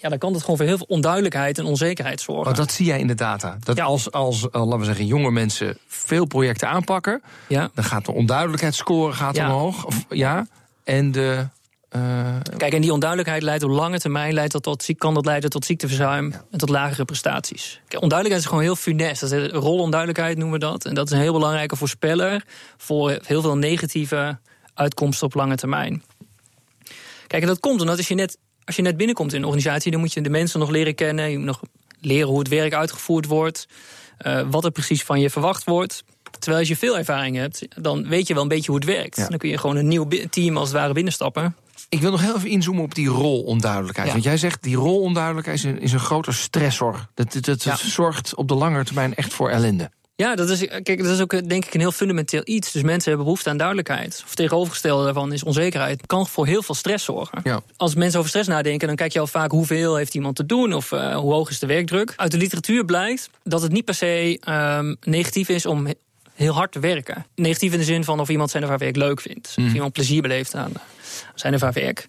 ja, 0.00 0.08
dan 0.08 0.18
kan 0.18 0.32
het 0.32 0.40
gewoon 0.40 0.56
voor 0.56 0.66
heel 0.66 0.76
veel 0.76 0.86
onduidelijkheid 0.88 1.58
en 1.58 1.64
onzekerheid 1.64 2.20
zorgen. 2.20 2.44
Maar 2.44 2.54
dat 2.54 2.72
zie 2.72 2.86
jij 2.86 2.98
in 2.98 3.06
de 3.06 3.14
data. 3.14 3.56
Dat 3.62 3.80
als, 3.80 4.12
als 4.12 4.42
uh, 4.42 4.48
laten 4.52 4.78
we 4.78 4.84
zeggen, 4.84 5.06
jonge 5.06 5.30
mensen 5.30 5.78
veel 5.86 6.24
projecten 6.24 6.68
aanpakken, 6.68 7.22
ja. 7.48 7.70
dan 7.74 7.84
gaat 7.84 8.04
de 8.04 8.12
onduidelijkheidsscore 8.12 9.12
gaat 9.12 9.38
omhoog. 9.38 9.84
Of, 9.84 10.04
ja, 10.08 10.46
en 10.84 11.12
de. 11.12 11.46
Uh, 11.96 12.36
Kijk, 12.56 12.72
en 12.72 12.80
die 12.80 12.92
onduidelijkheid 12.92 13.42
leidt 13.42 13.62
op 13.62 13.70
lange 13.70 13.98
termijn 13.98 14.32
leidt 14.32 14.52
dat 14.52 14.62
tot, 14.62 14.86
kan 14.98 15.14
dat 15.14 15.24
leiden 15.24 15.50
tot 15.50 15.64
ziekteverzuim 15.64 16.34
en 16.50 16.58
tot 16.58 16.68
lagere 16.68 17.04
prestaties. 17.04 17.80
Kijk, 17.88 18.02
onduidelijkheid 18.02 18.40
is 18.40 18.46
gewoon 18.46 18.62
heel 18.62 18.76
funest. 18.76 19.20
Dat 19.20 19.32
is 19.32 19.50
rolonduidelijkheid 19.50 20.36
noemen 20.36 20.60
we 20.60 20.66
dat. 20.66 20.84
En 20.84 20.94
dat 20.94 21.06
is 21.06 21.12
een 21.12 21.22
heel 21.22 21.32
belangrijke 21.32 21.76
voorspeller 21.76 22.44
voor 22.76 23.18
heel 23.24 23.42
veel 23.42 23.56
negatieve 23.56 24.38
uitkomsten 24.74 25.26
op 25.26 25.34
lange 25.34 25.56
termijn. 25.56 26.02
Kijk, 27.26 27.42
en 27.42 27.48
dat 27.48 27.60
komt 27.60 27.80
omdat 27.80 27.96
als 27.96 28.08
je 28.08 28.14
net 28.14 28.38
als 28.64 28.76
je 28.76 28.82
net 28.82 28.96
binnenkomt 28.96 29.32
in 29.32 29.38
een 29.38 29.44
organisatie, 29.44 29.90
dan 29.90 30.00
moet 30.00 30.12
je 30.12 30.20
de 30.20 30.30
mensen 30.30 30.60
nog 30.60 30.70
leren 30.70 30.94
kennen. 30.94 31.30
Je 31.30 31.36
moet 31.36 31.46
nog 31.46 31.60
leren 32.00 32.28
hoe 32.28 32.38
het 32.38 32.48
werk 32.48 32.74
uitgevoerd 32.74 33.26
wordt. 33.26 33.68
Uh, 34.26 34.42
wat 34.50 34.64
er 34.64 34.70
precies 34.70 35.02
van 35.02 35.20
je 35.20 35.30
verwacht 35.30 35.64
wordt. 35.64 36.04
Terwijl 36.30 36.58
als 36.58 36.68
je 36.68 36.76
veel 36.76 36.98
ervaring 36.98 37.36
hebt, 37.36 37.82
dan 37.82 38.08
weet 38.08 38.26
je 38.26 38.34
wel 38.34 38.42
een 38.42 38.48
beetje 38.48 38.70
hoe 38.70 38.80
het 38.80 38.88
werkt. 38.88 39.16
Dan 39.28 39.38
kun 39.38 39.48
je 39.48 39.58
gewoon 39.58 39.76
een 39.76 39.88
nieuw 39.88 40.08
team 40.30 40.56
als 40.56 40.68
het 40.68 40.78
ware 40.78 40.92
binnenstappen. 40.92 41.56
Ik 41.88 42.00
wil 42.00 42.10
nog 42.10 42.20
heel 42.20 42.36
even 42.36 42.48
inzoomen 42.48 42.82
op 42.82 42.94
die 42.94 43.08
rolonduidelijkheid. 43.08 44.12
Want 44.12 44.24
jij 44.24 44.36
zegt, 44.36 44.62
die 44.62 44.76
rolonduidelijkheid 44.76 45.58
is 45.58 45.64
een, 45.64 45.80
is 45.80 45.92
een 45.92 46.00
grote 46.00 46.32
stressor. 46.32 47.06
Dat, 47.14 47.32
dat, 47.32 47.62
dat 47.62 47.78
zorgt 47.78 48.34
op 48.34 48.48
de 48.48 48.54
lange 48.54 48.84
termijn 48.84 49.14
echt 49.14 49.32
voor 49.32 49.50
ellende. 49.50 49.90
Ja, 50.20 50.34
dat 50.34 50.48
is, 50.50 50.58
kijk, 50.66 51.02
dat 51.02 51.06
is 51.06 51.20
ook 51.20 51.48
denk 51.48 51.64
ik 51.64 51.74
een 51.74 51.80
heel 51.80 51.92
fundamenteel 51.92 52.40
iets. 52.44 52.72
Dus 52.72 52.82
mensen 52.82 53.08
hebben 53.08 53.24
behoefte 53.24 53.50
aan 53.50 53.56
duidelijkheid. 53.56 54.22
Of 54.26 54.34
tegenovergestelde 54.34 55.04
daarvan 55.04 55.32
is 55.32 55.44
onzekerheid. 55.44 56.06
kan 56.06 56.26
voor 56.26 56.46
heel 56.46 56.62
veel 56.62 56.74
stress 56.74 57.04
zorgen. 57.04 57.40
Ja. 57.42 57.60
Als 57.76 57.94
mensen 57.94 58.18
over 58.18 58.30
stress 58.30 58.48
nadenken, 58.48 58.86
dan 58.86 58.96
kijk 58.96 59.12
je 59.12 59.20
al 59.20 59.26
vaak 59.26 59.50
hoeveel 59.50 59.96
heeft 59.96 60.14
iemand 60.14 60.36
te 60.36 60.46
doen 60.46 60.74
of 60.74 60.92
uh, 60.92 61.16
hoe 61.16 61.32
hoog 61.32 61.50
is 61.50 61.58
de 61.58 61.66
werkdruk. 61.66 62.12
Uit 62.16 62.30
de 62.30 62.36
literatuur 62.36 62.84
blijkt 62.84 63.30
dat 63.42 63.62
het 63.62 63.72
niet 63.72 63.84
per 63.84 63.94
se 63.94 64.40
um, 64.48 64.96
negatief 65.00 65.48
is 65.48 65.66
om 65.66 65.86
heel 66.34 66.54
hard 66.54 66.72
te 66.72 66.80
werken. 66.80 67.26
Negatief 67.34 67.72
in 67.72 67.78
de 67.78 67.84
zin 67.84 68.04
van 68.04 68.20
of 68.20 68.28
iemand 68.28 68.50
zijn 68.50 68.62
of 68.62 68.68
haar 68.68 68.78
werk 68.78 68.96
leuk 68.96 69.20
vindt. 69.20 69.56
Mm. 69.56 69.66
Of 69.66 69.72
iemand 69.72 69.92
plezier 69.92 70.22
beleeft 70.22 70.54
aan 70.54 70.72
zijn 71.34 71.54
of 71.54 71.60
haar 71.60 71.72
werk. 71.72 72.08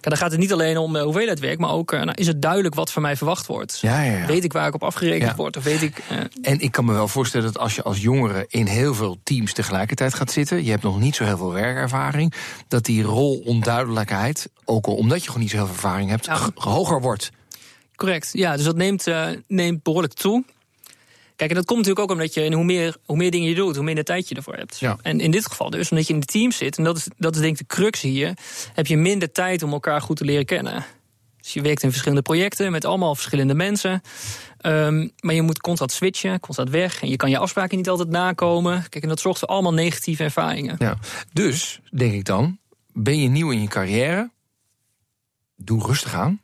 Dan 0.00 0.16
gaat 0.16 0.30
het 0.30 0.40
niet 0.40 0.52
alleen 0.52 0.78
om 0.78 0.96
uh, 0.96 1.02
hoeveelheid 1.02 1.40
werk, 1.40 1.58
maar 1.58 1.70
ook 1.70 1.92
uh, 1.92 2.00
nou, 2.00 2.12
is 2.14 2.26
het 2.26 2.42
duidelijk 2.42 2.74
wat 2.74 2.92
van 2.92 3.02
mij 3.02 3.16
verwacht 3.16 3.46
wordt. 3.46 3.78
Ja, 3.80 4.02
ja, 4.02 4.16
ja. 4.16 4.26
Weet 4.26 4.44
ik 4.44 4.52
waar 4.52 4.68
ik 4.68 4.74
op 4.74 4.82
afgerekend 4.82 5.36
word? 5.36 5.56
Of 5.56 5.64
weet 5.64 5.82
ik, 5.82 6.02
uh... 6.12 6.18
En 6.42 6.60
ik 6.60 6.72
kan 6.72 6.84
me 6.84 6.92
wel 6.92 7.08
voorstellen 7.08 7.46
dat 7.52 7.58
als 7.62 7.74
je 7.74 7.82
als 7.82 8.00
jongere 8.00 8.46
in 8.48 8.66
heel 8.66 8.94
veel 8.94 9.18
teams 9.22 9.52
tegelijkertijd 9.52 10.14
gaat 10.14 10.30
zitten, 10.30 10.64
je 10.64 10.70
hebt 10.70 10.82
nog 10.82 11.00
niet 11.00 11.14
zo 11.14 11.24
heel 11.24 11.36
veel 11.36 11.52
werkervaring, 11.52 12.34
dat 12.68 12.84
die 12.84 13.02
rolonduidelijkheid, 13.02 14.50
ook 14.64 14.86
al 14.86 14.94
omdat 14.94 15.20
je 15.20 15.26
gewoon 15.26 15.42
niet 15.42 15.50
zo 15.50 15.56
heel 15.56 15.66
veel 15.66 15.74
ervaring 15.74 16.10
hebt, 16.10 16.28
hoger 16.54 17.00
wordt. 17.00 17.30
Correct, 17.94 18.28
ja, 18.32 18.56
dus 18.56 18.64
dat 18.64 18.76
neemt, 18.76 19.06
neemt 19.46 19.82
behoorlijk 19.82 20.14
toe. 20.14 20.44
Kijk, 21.40 21.52
en 21.52 21.58
dat 21.58 21.66
komt 21.66 21.78
natuurlijk 21.78 22.10
ook 22.10 22.16
omdat 22.16 22.34
je, 22.34 22.42
en 22.42 22.52
hoe 22.52 22.64
meer, 22.64 22.96
hoe 23.04 23.16
meer 23.16 23.30
dingen 23.30 23.48
je 23.48 23.54
doet, 23.54 23.76
hoe 23.76 23.84
minder 23.84 24.04
tijd 24.04 24.28
je 24.28 24.34
ervoor 24.34 24.54
hebt. 24.54 24.78
Ja. 24.78 24.96
En 25.02 25.20
in 25.20 25.30
dit 25.30 25.46
geval 25.46 25.70
dus, 25.70 25.90
omdat 25.90 26.06
je 26.06 26.12
in 26.12 26.20
het 26.20 26.28
team 26.28 26.52
zit, 26.52 26.78
en 26.78 26.84
dat 26.84 26.96
is, 26.96 27.08
dat 27.16 27.34
is 27.34 27.40
denk 27.40 27.58
ik 27.58 27.68
de 27.68 27.74
crux 27.74 28.00
hier, 28.00 28.36
heb 28.72 28.86
je 28.86 28.96
minder 28.96 29.32
tijd 29.32 29.62
om 29.62 29.72
elkaar 29.72 30.00
goed 30.00 30.16
te 30.16 30.24
leren 30.24 30.44
kennen. 30.44 30.84
Dus 31.40 31.52
je 31.52 31.60
werkt 31.60 31.82
in 31.82 31.88
verschillende 31.88 32.22
projecten 32.22 32.70
met 32.70 32.84
allemaal 32.84 33.14
verschillende 33.14 33.54
mensen. 33.54 34.02
Um, 34.66 35.10
maar 35.20 35.34
je 35.34 35.42
moet 35.42 35.60
constant 35.60 35.92
switchen, 35.92 36.40
constant 36.40 36.70
weg. 36.70 37.02
En 37.02 37.08
je 37.08 37.16
kan 37.16 37.30
je 37.30 37.38
afspraken 37.38 37.76
niet 37.76 37.88
altijd 37.88 38.08
nakomen. 38.08 38.88
Kijk, 38.88 39.02
en 39.02 39.08
dat 39.08 39.20
zorgt 39.20 39.38
voor 39.38 39.48
allemaal 39.48 39.74
negatieve 39.74 40.22
ervaringen. 40.22 40.76
Ja. 40.78 40.98
Dus, 41.32 41.80
denk 41.90 42.12
ik 42.12 42.24
dan, 42.24 42.58
ben 42.92 43.20
je 43.20 43.28
nieuw 43.28 43.50
in 43.50 43.60
je 43.60 43.68
carrière? 43.68 44.30
Doe 45.56 45.86
rustig 45.86 46.14
aan. 46.14 46.42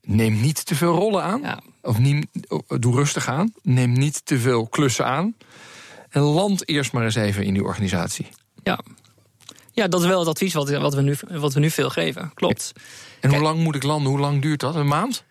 Neem 0.00 0.40
niet 0.40 0.66
te 0.66 0.74
veel 0.74 0.94
rollen 0.94 1.22
aan. 1.22 1.40
Ja. 1.40 1.60
Of 1.86 1.98
neem, 1.98 2.22
doe 2.78 2.94
rustig 2.94 3.28
aan. 3.28 3.52
Neem 3.62 3.92
niet 3.92 4.26
te 4.26 4.38
veel 4.38 4.66
klussen 4.66 5.06
aan. 5.06 5.34
En 6.08 6.20
land 6.20 6.68
eerst 6.68 6.92
maar 6.92 7.04
eens 7.04 7.14
even 7.14 7.44
in 7.44 7.54
die 7.54 7.64
organisatie. 7.64 8.28
Ja, 8.62 8.80
ja 9.72 9.88
dat 9.88 10.00
is 10.00 10.06
wel 10.06 10.18
het 10.18 10.28
advies 10.28 10.54
wat, 10.54 10.70
wat, 10.70 10.94
we, 10.94 11.02
nu, 11.02 11.16
wat 11.28 11.54
we 11.54 11.60
nu 11.60 11.70
veel 11.70 11.90
geven. 11.90 12.30
Klopt. 12.34 12.72
En 13.20 13.30
hoe 13.30 13.42
lang 13.42 13.62
moet 13.62 13.74
ik 13.74 13.82
landen? 13.82 14.10
Hoe 14.10 14.20
lang 14.20 14.42
duurt 14.42 14.60
dat? 14.60 14.74
Een 14.74 14.86
maand? 14.86 15.24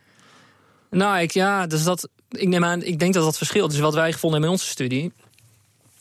Nou, 0.90 1.20
ik, 1.20 1.32
ja, 1.32 1.68
dus 1.68 1.84
dat, 1.84 2.10
ik 2.30 2.48
neem 2.48 2.64
aan, 2.64 2.84
ik 2.84 3.00
denk 3.00 3.14
dat 3.14 3.24
dat 3.24 3.38
verschilt. 3.38 3.72
Dus 3.72 3.80
wat 3.80 3.94
wij 3.94 4.14
gevonden 4.14 4.40
hebben 4.40 4.58
in 4.58 4.62
onze 4.62 4.72
studie. 4.72 5.12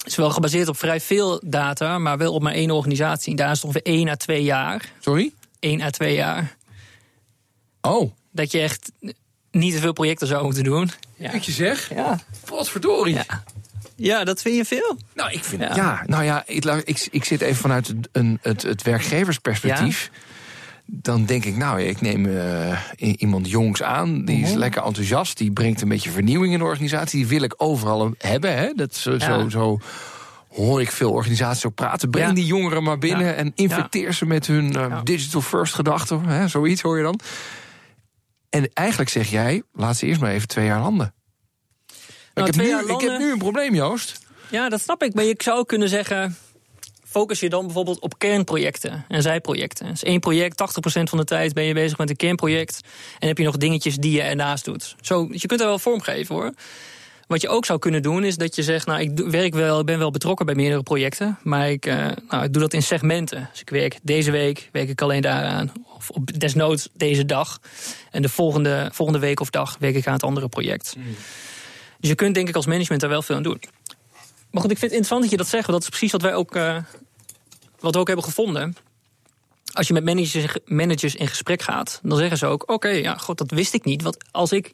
is 0.04 0.16
wel 0.16 0.30
gebaseerd 0.30 0.68
op 0.68 0.76
vrij 0.76 1.00
veel 1.00 1.40
data, 1.44 1.98
maar 1.98 2.18
wel 2.18 2.32
op 2.32 2.42
maar 2.42 2.54
één 2.54 2.70
organisatie. 2.70 3.36
Daar 3.36 3.50
is 3.50 3.56
het 3.56 3.64
ongeveer 3.64 3.92
één 3.92 4.08
à 4.08 4.14
twee 4.14 4.42
jaar. 4.42 4.92
Sorry? 5.00 5.32
1 5.64 5.80
à 5.80 5.90
twee 5.90 6.14
jaar. 6.14 6.56
Oh. 7.80 8.12
Dat 8.30 8.50
je 8.50 8.60
echt 8.60 8.92
niet 9.54 9.74
te 9.74 9.80
veel 9.80 9.92
projecten 9.92 10.26
zou 10.26 10.44
moeten 10.44 10.64
doen. 10.64 10.90
Ja. 11.16 11.32
Wat 11.32 11.44
je 11.44 11.52
zeg? 11.52 11.90
Ja. 11.94 12.20
Potverdorie. 12.44 13.14
Ja. 13.14 13.44
Ja, 13.96 14.24
dat 14.24 14.42
vind 14.42 14.56
je 14.56 14.64
veel? 14.64 14.98
Nou, 15.14 15.32
ik 15.32 15.44
vind. 15.44 15.62
Ja, 15.62 15.74
ja 15.74 16.02
nou 16.06 16.24
ja, 16.24 16.42
ik, 16.46 16.64
ik, 16.64 17.08
ik 17.10 17.24
zit 17.24 17.40
even 17.40 17.56
vanuit 17.56 17.86
het, 17.86 18.08
een, 18.12 18.38
het, 18.42 18.62
het 18.62 18.82
werkgeversperspectief. 18.82 20.10
Ja? 20.12 20.18
Dan 20.86 21.24
denk 21.24 21.44
ik, 21.44 21.56
nou, 21.56 21.82
ik 21.82 22.00
neem 22.00 22.26
uh, 22.26 22.78
iemand 22.96 23.50
jongs 23.50 23.82
aan. 23.82 24.24
Die 24.24 24.36
is 24.36 24.42
uh-huh. 24.42 24.58
lekker 24.58 24.82
enthousiast. 24.82 25.38
Die 25.38 25.52
brengt 25.52 25.80
een 25.80 25.88
beetje 25.88 26.10
vernieuwing 26.10 26.52
in 26.52 26.58
de 26.58 26.64
organisatie. 26.64 27.18
Die 27.18 27.28
wil 27.28 27.42
ik 27.42 27.54
overal 27.56 28.14
hebben. 28.18 28.56
Hè? 28.56 28.72
Dat 28.74 28.94
zo, 28.94 29.18
zo, 29.18 29.48
zo 29.48 29.78
hoor 30.48 30.80
ik 30.80 30.90
veel 30.90 31.10
organisaties 31.12 31.66
ook 31.66 31.74
praten. 31.74 32.10
Breng 32.10 32.34
die 32.34 32.46
jongeren 32.46 32.82
maar 32.82 32.98
binnen 32.98 33.36
en 33.36 33.52
infecteer 33.54 34.12
ze 34.12 34.26
met 34.26 34.46
hun 34.46 34.72
uh, 34.76 35.00
digital 35.04 35.40
first 35.40 35.74
gedachten. 35.74 36.50
Zoiets 36.50 36.82
hoor 36.82 36.96
je 36.96 37.02
dan. 37.02 37.20
En 38.54 38.70
eigenlijk 38.72 39.10
zeg 39.10 39.30
jij, 39.30 39.62
laat 39.72 39.96
ze 39.96 40.06
eerst 40.06 40.20
maar 40.20 40.32
even 40.32 40.48
twee 40.48 40.64
jaar 40.64 40.80
landen. 40.80 41.14
Nou, 42.34 42.48
ik, 42.48 42.54
heb 42.54 42.64
twee 42.64 42.66
nu, 42.66 42.94
ik 42.94 43.00
heb 43.00 43.18
nu 43.18 43.32
een 43.32 43.38
probleem, 43.38 43.74
Joost. 43.74 44.20
Ja, 44.50 44.68
dat 44.68 44.80
snap 44.80 45.02
ik. 45.02 45.14
Maar 45.14 45.24
je 45.24 45.34
zou 45.38 45.58
ook 45.58 45.68
kunnen 45.68 45.88
zeggen... 45.88 46.36
focus 47.04 47.40
je 47.40 47.48
dan 47.48 47.64
bijvoorbeeld 47.64 48.00
op 48.00 48.18
kernprojecten 48.18 49.04
en 49.08 49.22
zijprojecten. 49.22 49.86
Dus 49.86 50.02
één 50.02 50.20
project, 50.20 50.62
80% 50.98 51.02
van 51.02 51.18
de 51.18 51.24
tijd 51.24 51.54
ben 51.54 51.64
je 51.64 51.74
bezig 51.74 51.98
met 51.98 52.10
een 52.10 52.16
kernproject... 52.16 52.80
en 53.18 53.28
heb 53.28 53.38
je 53.38 53.44
nog 53.44 53.56
dingetjes 53.56 53.96
die 53.96 54.12
je 54.12 54.22
ernaast 54.22 54.64
doet. 54.64 54.96
Zo, 55.00 55.28
je 55.30 55.46
kunt 55.46 55.60
er 55.60 55.66
wel 55.66 55.78
vorm 55.78 56.00
geven, 56.00 56.34
hoor. 56.34 56.52
Wat 57.26 57.40
je 57.40 57.48
ook 57.48 57.64
zou 57.64 57.78
kunnen 57.78 58.02
doen, 58.02 58.24
is 58.24 58.36
dat 58.36 58.56
je 58.56 58.62
zegt... 58.62 58.86
nou, 58.86 59.00
ik 59.00 59.18
werk 59.18 59.54
wel, 59.54 59.80
ik 59.80 59.86
ben 59.86 59.98
wel 59.98 60.10
betrokken 60.10 60.46
bij 60.46 60.54
meerdere 60.54 60.82
projecten... 60.82 61.38
maar 61.42 61.70
ik, 61.70 61.86
eh, 61.86 62.10
nou, 62.28 62.44
ik 62.44 62.52
doe 62.52 62.62
dat 62.62 62.72
in 62.72 62.82
segmenten. 62.82 63.48
Dus 63.50 63.60
ik 63.60 63.70
werk 63.70 63.98
deze 64.02 64.30
week, 64.30 64.68
werk 64.72 64.88
ik 64.88 65.02
alleen 65.02 65.22
daaraan. 65.22 65.72
Of 66.08 66.16
op 66.16 66.40
desnoods 66.40 66.88
deze 66.92 67.24
dag. 67.24 67.60
En 68.10 68.22
de 68.22 68.28
volgende, 68.28 68.90
volgende 68.92 69.20
week 69.20 69.40
of 69.40 69.50
dag 69.50 69.76
werk 69.78 69.94
ik 69.94 70.06
aan 70.06 70.12
het 70.12 70.22
andere 70.22 70.48
project. 70.48 70.96
Dus 72.00 72.08
je 72.10 72.14
kunt 72.14 72.34
denk 72.34 72.48
ik 72.48 72.56
als 72.56 72.66
management 72.66 73.00
daar 73.00 73.10
wel 73.10 73.22
veel 73.22 73.36
aan 73.36 73.42
doen. 73.42 73.60
Maar 74.50 74.62
goed, 74.62 74.70
ik 74.70 74.78
vind 74.78 74.90
het 74.90 75.00
interessant 75.00 75.22
dat 75.22 75.30
je 75.30 75.36
dat 75.36 75.48
zegt. 75.48 75.66
want 75.66 75.72
Dat 75.72 75.82
is 75.82 75.98
precies 75.98 76.12
wat 76.12 76.22
wij 76.22 76.34
ook, 76.34 76.56
eh, 76.56 76.76
wat 77.78 77.94
we 77.94 78.00
ook 78.00 78.06
hebben 78.06 78.24
gevonden. 78.24 78.76
Als 79.72 79.86
je 79.86 79.92
met 79.92 80.04
managers, 80.04 80.56
managers 80.64 81.14
in 81.14 81.28
gesprek 81.28 81.62
gaat, 81.62 82.00
dan 82.02 82.18
zeggen 82.18 82.38
ze 82.38 82.46
ook: 82.46 82.70
Oké, 82.70 82.88
ja, 82.88 83.16
god, 83.16 83.38
dat 83.38 83.50
wist 83.50 83.74
ik 83.74 83.84
niet. 83.84 84.02
Want 84.02 84.16
als 84.30 84.52
ik 84.52 84.72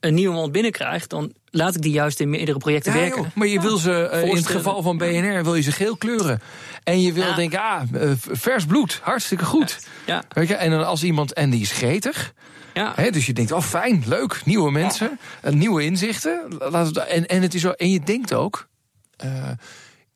een 0.00 0.14
nieuwe 0.14 0.34
man 0.34 0.52
binnenkrijg, 0.52 1.06
dan 1.06 1.32
laat 1.56 1.74
ik 1.74 1.82
die 1.82 1.92
juist 1.92 2.20
in 2.20 2.30
meerdere 2.30 2.58
projecten 2.58 2.92
Ja, 2.92 2.98
werken. 2.98 3.22
joh, 3.22 3.30
maar 3.34 3.46
je 3.46 3.60
wil 3.60 3.76
ze, 3.76 4.08
eh, 4.08 4.28
in 4.28 4.36
het 4.36 4.46
geval 4.46 4.82
van 4.82 4.98
BNR, 4.98 5.42
wil 5.44 5.54
je 5.54 5.62
ze 5.62 5.72
geel 5.72 5.96
kleuren. 5.96 6.40
En 6.82 7.00
je 7.02 7.12
wil 7.12 7.34
denken, 7.34 7.60
ah, 7.60 7.82
eh, 7.92 8.10
vers 8.16 8.64
bloed, 8.64 9.00
hartstikke 9.02 9.44
goed. 9.44 9.78
Ja, 10.06 10.22
Weet 10.28 10.48
je, 10.48 10.54
en 10.54 10.70
dan 10.70 10.86
als 10.86 11.02
iemand, 11.02 11.32
en 11.32 11.50
die 11.50 11.60
is 11.60 11.72
gretig. 11.72 12.32
ja. 12.74 12.92
Hè, 12.96 13.10
dus 13.10 13.26
je 13.26 13.32
denkt, 13.32 13.52
oh 13.52 13.60
fijn, 13.62 14.02
leuk, 14.06 14.40
nieuwe 14.44 14.70
mensen, 14.70 15.18
eh, 15.42 15.52
nieuwe 15.52 15.84
inzichten. 15.84 16.40
Laat 16.58 16.86
het, 16.86 16.96
en, 16.96 17.26
en, 17.26 17.42
het 17.42 17.54
is, 17.54 17.62
wel- 17.62 17.74
en 17.74 17.90
je 17.90 18.00
denkt 18.00 18.34
ook, 18.34 18.68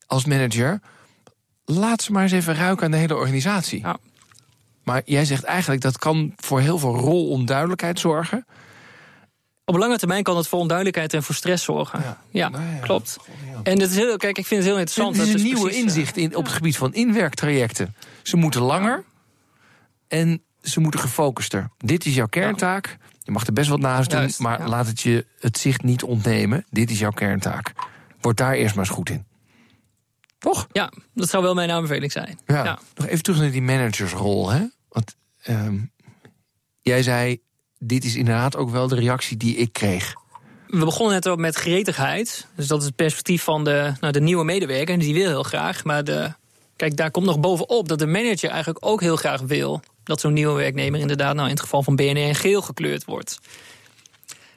als 0.07 0.25
manager, 0.25 0.81
laat 1.65 2.03
ze 2.03 2.13
maar 2.13 2.23
eens 2.23 2.33
even 2.33 2.55
ruiken 2.55 2.85
aan 2.85 2.91
de 2.91 2.97
hele 2.97 3.15
organisatie. 3.17 3.81
Ja. 3.81 3.97
Maar 4.85 5.03
jij 5.05 5.25
zegt 5.25 5.45
eigenlijk, 5.45 5.81
dat 5.83 5.99
kan 5.99 6.33
voor 6.37 6.61
heel 6.61 6.79
veel 6.79 6.95
rolonduidelijkheid 6.97 8.01
zorgen. 8.01 8.47
Op 9.65 9.77
lange 9.77 9.99
termijn 9.99 10.23
kan 10.23 10.37
het 10.37 10.49
voor 10.49 10.59
onduidelijkheid 10.59 11.15
en 11.15 11.23
voor 11.23 11.35
stress 11.35 11.65
zorgen. 11.65 12.01
Ja. 12.01 12.21
Ja, 12.31 12.49
Nou 12.49 12.65
ja, 12.65 12.79
klopt. 12.79 13.17
En 13.63 13.81
het 13.81 13.91
is 13.91 13.97
heel, 13.97 14.17
kijk, 14.17 14.39
ik 14.39 14.47
vind 14.47 14.61
het 14.61 14.71
heel 14.71 14.79
interessant. 14.79 15.17
Het 15.17 15.27
is 15.27 15.33
dat 15.33 15.41
een 15.41 15.47
nieuwe 15.47 15.61
precies, 15.61 15.79
eh, 15.79 15.85
inzicht 15.85 16.17
in, 16.17 16.37
op 16.37 16.45
het 16.45 16.53
gebied 16.53 16.77
van 16.77 16.95
inwerktrajecten. 16.95 17.95
Ze 18.23 18.37
moeten 18.37 18.61
langer 18.61 19.05
en 20.09 20.43
ze 20.63 20.81
moeten 20.81 21.01
gefocuster. 21.01 21.71
Dit 21.77 22.07
is 22.07 22.15
jouw 22.15 22.27
kerntaak. 22.27 22.99
Je 23.23 23.31
mag 23.31 23.47
er 23.47 23.53
best 23.53 23.69
wat 23.69 23.81
naast 23.81 24.11
doen, 24.11 24.19
Juist, 24.19 24.39
maar 24.39 24.69
laat 24.69 24.87
het 24.87 25.01
je 25.01 25.27
het 25.39 25.59
zicht 25.59 25.83
niet 25.83 26.03
ontnemen. 26.03 26.65
Dit 26.71 26.91
is 26.91 26.99
jouw 26.99 27.11
kerntaak. 27.11 27.73
Word 28.21 28.37
daar 28.37 28.53
eerst 28.53 28.75
maar 28.75 28.85
eens 28.85 28.95
goed 28.95 29.11
in. 29.11 29.27
Toch? 30.39 30.67
Ja, 30.73 30.93
dat 31.15 31.29
zou 31.29 31.43
wel 31.43 31.55
mijn 31.55 31.71
aanbeveling 31.71 32.13
zijn. 32.13 32.39
Ja. 32.47 32.65
Ja. 32.65 32.79
Nog 32.95 33.07
even 33.07 33.23
terug 33.23 33.39
naar 33.41 33.51
die 33.51 33.63
managersrol. 33.63 34.51
Hè? 34.51 34.65
Want 34.89 35.17
ehm, 35.43 35.79
jij 36.81 37.03
zei, 37.03 37.41
dit 37.83 38.05
is 38.05 38.17
inderdaad 38.17 38.57
ook 38.57 38.71
wel 38.71 38.89
de 38.89 38.95
reactie 38.95 39.37
die 39.37 39.57
ik 39.57 39.73
kreeg. 39.73 40.15
We 40.67 40.85
begonnen 40.85 41.15
net 41.15 41.29
ook 41.29 41.39
met 41.39 41.55
gretigheid. 41.55 42.47
Dus 42.55 42.67
dat 42.67 42.81
is 42.81 42.87
het 42.87 42.97
perspectief 42.97 43.43
van 43.43 43.65
de, 43.65 43.93
nou, 44.01 44.13
de 44.13 44.21
nieuwe 44.21 44.45
medewerker. 44.45 44.99
Die 44.99 45.15
wil 45.15 45.29
heel 45.29 45.43
graag. 45.43 45.85
Maar 45.85 46.05
de, 46.05 46.33
kijk, 46.77 46.97
daar 46.97 47.11
komt 47.11 47.27
nog 47.27 47.41
bovenop 47.41 47.89
dat 47.89 47.99
de 47.99 48.07
manager 48.07 48.51
eigenlijk 48.51 48.87
ook 48.87 49.01
heel 49.01 49.17
graag 49.17 49.41
wil. 49.41 49.81
Dat 50.05 50.21
zo'n 50.21 50.33
nieuwe 50.33 50.55
werknemer 50.55 51.01
inderdaad, 51.01 51.35
nou 51.35 51.47
in 51.47 51.53
het 51.53 51.63
geval 51.63 51.83
van 51.83 51.97
BNR, 51.97 52.35
geel 52.35 52.63
gekleurd 52.63 53.05
wordt. 53.05 53.39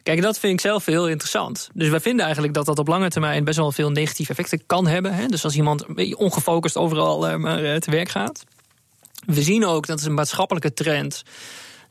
Kijk, 0.04 0.22
dat 0.22 0.40
vind 0.40 0.54
ik 0.54 0.60
zelf 0.60 0.86
heel 0.86 1.08
interessant. 1.08 1.70
Dus 1.74 1.90
wij 1.90 2.00
vinden 2.00 2.24
eigenlijk 2.24 2.54
dat 2.54 2.66
dat 2.66 2.80
op 2.80 2.88
lange 2.88 3.10
termijn 3.10 3.44
best 3.44 3.58
wel 3.58 3.72
veel 3.72 3.90
negatieve 3.90 4.32
effecten 4.32 4.66
kan 4.66 4.88
hebben. 4.88 5.14
Hè? 5.14 5.26
Dus 5.26 5.44
als 5.44 5.56
iemand 5.56 5.86
ongefocust 6.16 6.78
overal 6.78 7.28
eh, 7.28 7.36
maar 7.36 7.64
eh, 7.64 7.76
te 7.76 7.92
werk 7.92 8.10
gaat. 8.10 8.44
We 9.26 9.42
zien 9.42 9.66
ook, 9.66 9.88
dat 9.88 10.00
is 10.00 10.06
een 10.06 10.14
maatschappelijke 10.14 10.74
trend 10.74 11.24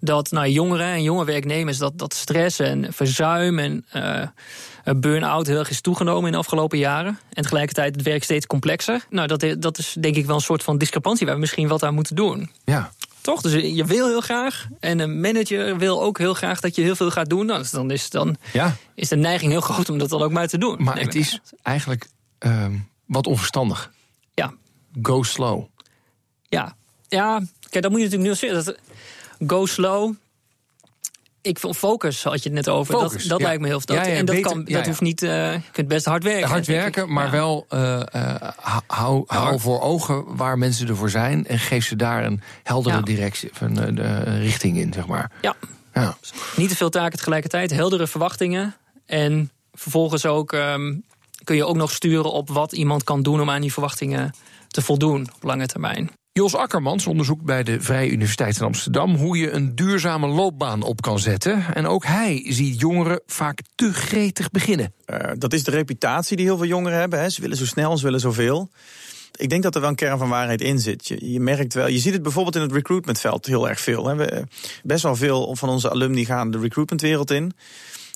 dat 0.05 0.31
nou, 0.31 0.49
jongeren 0.49 0.87
en 0.87 1.03
jonge 1.03 1.25
werknemers 1.25 1.79
dat, 1.79 1.99
dat 1.99 2.15
stress 2.15 2.59
en 2.59 2.93
verzuim 2.93 3.59
en 3.59 3.85
eh, 3.91 4.27
burn-out 4.97 5.47
heel 5.47 5.59
erg 5.59 5.71
is 5.71 5.81
toegenomen 5.81 6.27
in 6.27 6.33
de 6.33 6.39
afgelopen 6.39 6.79
jaren. 6.79 7.19
En 7.33 7.43
tegelijkertijd 7.43 7.95
het 7.95 8.05
werk 8.05 8.25
steeds 8.25 8.47
complexer. 8.47 9.05
Nou, 9.11 9.29
dat, 9.29 9.45
dat 9.59 9.79
is 9.79 9.97
denk 10.01 10.17
ik 10.17 10.27
wel 10.27 10.35
een 10.35 10.41
soort 10.41 10.63
van 10.63 10.79
discrepantie 10.79 11.27
waar 11.27 11.35
we 11.35 11.41
misschien 11.41 11.69
wat 11.69 11.83
aan 11.83 11.95
moeten 11.95 12.17
doen. 12.17 12.51
Ja, 12.65 12.93
Toch? 13.21 13.41
Dus 13.41 13.53
je 13.53 13.85
wil 13.85 14.07
heel 14.07 14.21
graag. 14.21 14.67
En 14.81 14.99
een 14.99 15.21
manager 15.21 15.79
wil 15.79 16.03
ook 16.03 16.19
heel 16.19 16.35
graag 16.35 16.61
dat 16.61 16.77
je 16.77 16.83
heel 16.83 16.97
veel 16.97 17.11
gaat 17.11 17.29
doen. 17.29 17.47
Nou, 17.47 17.59
dus 17.59 17.71
dan, 17.71 17.91
is, 17.91 18.11
dan 18.11 18.37
ja. 18.53 18.77
is 18.95 19.09
de 19.09 19.17
neiging 19.17 19.51
heel 19.51 19.61
groot 19.61 19.89
om 19.89 19.99
dat 19.99 20.09
dan 20.09 20.23
ook 20.23 20.33
maar 20.33 20.49
te 20.49 20.59
doen. 20.59 20.77
maar 20.79 21.01
het 21.01 21.15
is 21.15 21.41
eigenlijk... 21.63 22.09
ehm, 22.39 22.75
wat 23.07 23.27
onverstandig. 23.27 23.93
Ja. 24.35 24.55
Go 25.03 25.23
slow. 25.23 25.65
Ja, 26.49 26.77
ja. 27.09 27.43
Kijk, 27.71 27.83
dat 27.83 27.93
moet 27.93 28.01
je 28.01 28.07
natuurlijk 28.07 28.23
nuanceren. 28.23 28.65
Dat, 28.65 28.77
go 29.47 29.67
slow. 29.67 30.15
Ik 31.41 31.59
vind 31.59 31.77
focus, 31.77 32.23
had 32.25 32.43
je 32.43 32.49
het 32.49 32.53
net 32.53 32.69
over. 32.69 32.95
Focus, 32.95 33.11
dat 33.21 33.29
dat 33.29 33.39
ja. 33.41 33.47
lijkt 33.47 33.61
me 33.63 33.67
heel 33.69 33.81
veel. 33.81 33.95
Ja, 33.95 34.07
ja, 34.07 34.15
en 34.15 34.25
dat, 34.25 34.35
beter- 34.35 34.51
kan, 34.51 34.59
ja, 34.67 34.73
dat 34.75 34.83
ja. 34.83 34.87
hoeft 34.89 35.01
niet. 35.01 35.23
eh, 35.23 35.53
je 35.53 35.61
kunt 35.73 35.89
best 35.89 36.05
hard 36.05 36.23
werken. 36.23 36.49
Hard 36.49 36.67
werken, 36.67 37.13
maar 37.13 37.25
Ja. 37.25 37.31
wel 37.31 37.67
eh, 37.69 38.01
eh, 38.15 38.51
hou, 38.87 39.25
hou 39.27 39.61
voor 39.61 39.81
ogen 39.81 40.37
waar 40.37 40.59
mensen 40.59 40.89
ervoor 40.89 41.11
zijn. 41.11 41.47
En 41.47 41.59
geef 41.59 41.85
ze 41.87 41.97
daar 41.97 42.25
een 42.25 42.43
heldere 42.63 42.97
Ja. 42.97 43.03
directie, 43.03 43.51
of 43.51 43.61
een, 43.61 43.77
een, 43.89 44.29
een 44.29 44.41
richting 44.41 44.77
in, 44.79 44.93
zeg 44.93 45.07
maar. 45.07 45.31
Ja. 45.41 45.55
Ja. 45.95 46.17
Niet 46.57 46.69
te 46.69 46.77
veel 46.77 46.91
taken 46.91 47.19
tegelijkertijd, 47.19 47.71
heldere 47.71 48.07
verwachtingen. 48.07 48.75
En 49.07 49.51
vervolgens 49.73 50.27
ook 50.27 50.53
ehm, 50.53 50.95
kun 51.45 51.57
je 51.57 51.65
ook 51.65 51.77
nog 51.77 51.91
sturen 51.93 52.33
op 52.33 52.49
wat 52.49 52.73
iemand 52.73 53.05
kan 53.05 53.23
doen 53.23 53.41
om 53.41 53.51
aan 53.51 53.61
die 53.61 53.73
verwachtingen 53.73 54.35
te 54.73 54.83
voldoen 54.83 55.29
op 55.35 55.43
lange 55.43 55.67
termijn. 55.67 56.11
Jos 56.33 56.55
Akkermans 56.55 57.07
onderzoekt 57.07 57.45
bij 57.45 57.63
de 57.63 57.81
Vrije 57.81 58.11
Universiteit 58.11 58.57
in 58.57 58.65
Amsterdam 58.65 59.15
hoe 59.15 59.39
je 59.39 59.51
een 59.51 59.75
duurzame 59.75 60.27
loopbaan 60.27 60.83
op 60.83 61.01
kan 61.01 61.19
zetten. 61.19 61.75
En 61.75 61.87
ook 61.87 62.05
hij 62.05 62.45
ziet 62.49 62.81
jongeren 62.81 63.21
vaak 63.27 63.61
te 63.75 63.93
gretig 63.93 64.51
beginnen. 64.51 64.95
Eh, 65.05 65.31
dat 65.39 65.53
is 65.53 65.65
de 65.65 65.71
reputatie 65.71 66.37
die 66.37 66.47
heel 66.47 66.57
veel 66.57 66.67
jongeren 66.67 66.99
hebben. 66.99 67.21
Hè. 67.21 67.29
Ze 67.29 67.41
willen 67.41 67.57
zo 67.57 67.67
snel, 67.67 67.97
ze 67.97 68.05
willen 68.05 68.21
zoveel. 68.21 68.71
Ik 69.37 69.49
denk 69.49 69.63
dat 69.63 69.75
er 69.75 69.81
wel 69.81 69.91
een 69.91 69.97
kern 69.97 70.19
van 70.19 70.29
waarheid 70.29 70.61
in 70.61 70.79
zit. 70.79 71.09
Je, 71.09 71.33
je 71.33 71.41
merkt 71.41 71.75
wel, 71.75 71.89
je 71.89 71.99
ziet 71.99 72.13
het 72.13 72.23
bijvoorbeeld 72.23 72.57
in 72.57 72.63
het 72.63 72.73
recruitmentveld 72.73 73.47
heel 73.47 73.69
erg 73.69 73.81
veel. 73.81 74.07
Hè. 74.07 74.15
We, 74.15 74.25
eh, 74.25 74.43
best 74.83 75.03
wel 75.03 75.17
veel 75.17 75.57
van 75.57 75.69
onze 75.69 75.91
alumni 75.91 76.25
gaan 76.25 76.51
de 76.51 76.59
recruitmentwereld 76.59 77.31
in. 77.31 77.53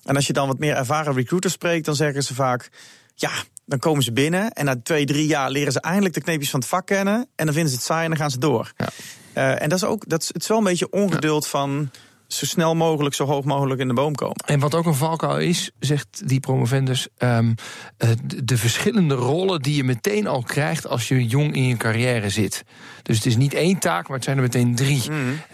En 0.05 0.17
als 0.17 0.27
je 0.27 0.33
dan 0.33 0.47
wat 0.47 0.59
meer 0.59 0.75
ervaren 0.75 1.15
recruiters 1.15 1.53
spreekt, 1.53 1.85
dan 1.85 1.97
zeggen 1.97 2.23
ze 2.23 2.35
vaak: 2.35 2.71
ja, 3.15 3.31
dan 3.67 3.79
komen 3.79 4.03
ze 4.03 4.13
binnen 4.13 4.51
en 4.51 4.65
na 4.65 4.81
twee, 4.83 5.07
drie 5.07 5.27
jaar 5.27 5.51
leren 5.51 5.73
ze 5.73 5.81
eindelijk 5.81 6.15
de 6.15 6.21
kneepjes 6.21 6.51
van 6.51 6.61
het 6.61 6.69
vak 6.69 6.87
kennen. 6.87 7.29
En 7.35 7.45
dan 7.45 7.55
vinden 7.55 7.71
ze 7.71 7.77
het 7.77 7.87
saai 7.87 8.03
en 8.03 8.11
dan 8.11 8.19
gaan 8.19 8.31
ze 8.31 8.39
door. 8.39 8.73
Ja. 8.77 8.89
Eh, 9.33 9.63
en 9.63 9.69
dat 9.69 9.79
is 9.79 9.85
ook, 9.85 10.09
dat 10.09 10.23
is, 10.23 10.29
het 10.29 10.43
is 10.43 10.49
wel 10.49 10.59
een 10.59 10.65
beetje 10.65 10.91
ongeduld 10.91 11.47
van 11.47 11.91
zo 12.27 12.47
snel 12.47 12.75
mogelijk, 12.75 13.15
zo 13.15 13.25
hoog 13.25 13.45
mogelijk 13.45 13.81
in 13.81 13.89
de 13.89 13.95
boom 13.95 14.15
komen. 14.15 14.37
En 14.47 14.61
wat 14.61 14.75
ook 14.75 14.87
een 14.87 14.95
valkuil 14.95 15.39
is, 15.39 15.71
zegt 15.79 16.29
die 16.29 16.41
promovendus, 16.41 17.09
ehm, 17.17 17.55
eh, 17.97 18.11
de, 18.25 18.45
de 18.45 18.57
verschillende 18.57 19.15
rollen 19.15 19.63
die 19.63 19.77
je 19.77 19.85
meteen 19.85 20.27
al 20.27 20.43
krijgt 20.43 20.87
als 20.87 21.09
je 21.09 21.27
jong 21.27 21.55
in 21.55 21.65
je 21.65 21.77
carrière 21.77 22.31
zit. 22.31 22.63
Dus 23.03 23.17
het 23.17 23.27
is 23.27 23.37
niet 23.37 23.55
één 23.55 23.79
taak, 23.79 24.09
maar 24.09 24.17
het 24.17 24.25
zijn 24.25 24.37
er 24.37 24.43
meteen 24.43 24.75
drie. 24.75 25.03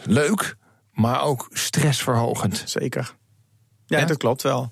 Leuk, 0.03 0.57
maar 0.92 1.22
ook 1.22 1.48
stressverhogend. 1.51 2.62
Zeker. 2.66 3.14
Ja, 3.92 3.98
Ja? 3.98 4.07
dat 4.07 4.16
klopt 4.16 4.42
wel. 4.42 4.70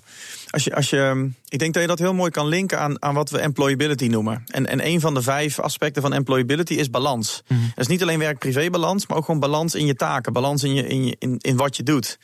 Als 0.49 0.63
je, 0.63 0.75
als 0.75 0.89
je, 0.89 1.29
ik 1.47 1.59
denk 1.59 1.73
dat 1.73 1.81
je 1.81 1.87
dat 1.87 1.99
heel 1.99 2.13
mooi 2.13 2.31
kan 2.31 2.47
linken 2.47 2.79
aan, 2.79 3.01
aan 3.01 3.13
wat 3.13 3.29
we 3.29 3.39
employability 3.39 4.07
noemen. 4.07 4.43
En, 4.47 4.67
en 4.67 4.85
een 4.85 4.99
van 4.99 5.13
de 5.13 5.21
vijf 5.21 5.59
aspecten 5.59 6.01
van 6.01 6.13
employability 6.13 6.73
is 6.73 6.89
balans. 6.89 7.43
Dat 7.47 7.57
is 7.75 7.87
niet 7.87 8.01
alleen 8.01 8.19
werk-privé-balans, 8.19 9.07
maar 9.07 9.17
ook 9.17 9.25
gewoon 9.25 9.39
balans 9.39 9.75
in 9.75 9.85
je 9.85 9.95
taken, 9.95 10.33
balans 10.33 10.63
in, 10.63 10.73
je, 10.73 10.87
in, 10.87 11.05
je, 11.05 11.15
in, 11.19 11.37
in 11.37 11.57
wat 11.57 11.77
je 11.77 11.83
doet. 11.83 12.17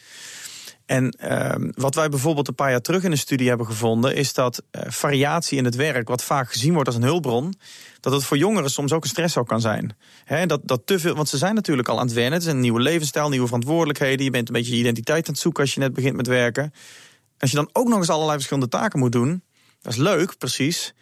En 0.85 1.11
ehm, 1.11 1.69
wat 1.75 1.95
wij 1.95 2.09
bijvoorbeeld 2.09 2.47
een 2.47 2.55
paar 2.55 2.69
jaar 2.69 2.81
terug 2.81 3.03
in 3.03 3.11
een 3.11 3.17
studie 3.17 3.47
hebben 3.47 3.67
gevonden, 3.67 4.15
is 4.15 4.33
dat 4.33 4.63
eh, 4.71 4.81
variatie 4.87 5.57
in 5.57 5.65
het 5.65 5.75
werk, 5.75 6.07
wat 6.07 6.23
vaak 6.23 6.51
gezien 6.51 6.73
wordt 6.73 6.87
als 6.87 6.97
een 6.97 7.03
hulpbron, 7.03 7.53
dat 8.09 8.19
het 8.19 8.25
voor 8.27 8.37
jongeren 8.37 8.69
soms 8.69 8.91
ook 8.91 9.03
een 9.03 9.09
stress 9.09 9.37
ook 9.37 9.47
kan 9.47 9.61
zijn. 9.61 9.97
Dat, 10.45 10.61
dat 10.63 10.81
te 10.85 10.99
veel, 10.99 11.15
want 11.15 11.29
ze 11.29 11.37
zijn 11.37 11.55
natuurlijk 11.55 11.87
al 11.87 11.99
aan 11.99 12.05
het 12.05 12.15
wennen. 12.15 12.33
Het 12.33 12.41
is 12.41 12.47
een 12.47 12.59
nieuwe 12.59 12.79
levensstijl, 12.79 13.29
nieuwe 13.29 13.45
verantwoordelijkheden. 13.45 14.25
Je 14.25 14.31
bent 14.31 14.47
een 14.47 14.53
beetje 14.53 14.73
je 14.73 14.79
identiteit 14.79 15.27
aan 15.27 15.33
het 15.33 15.41
zoeken 15.41 15.63
als 15.63 15.73
je 15.73 15.79
net 15.79 15.93
begint 15.93 16.15
met 16.15 16.27
werken. 16.27 16.73
Als 17.39 17.49
je 17.49 17.55
dan 17.55 17.69
ook 17.73 17.87
nog 17.87 17.97
eens 17.97 18.09
allerlei 18.09 18.33
verschillende 18.35 18.69
taken 18.69 18.99
moet 18.99 19.11
doen, 19.11 19.43
dat 19.81 19.93
is 19.93 19.99
leuk, 19.99 20.37
precies. 20.37 20.93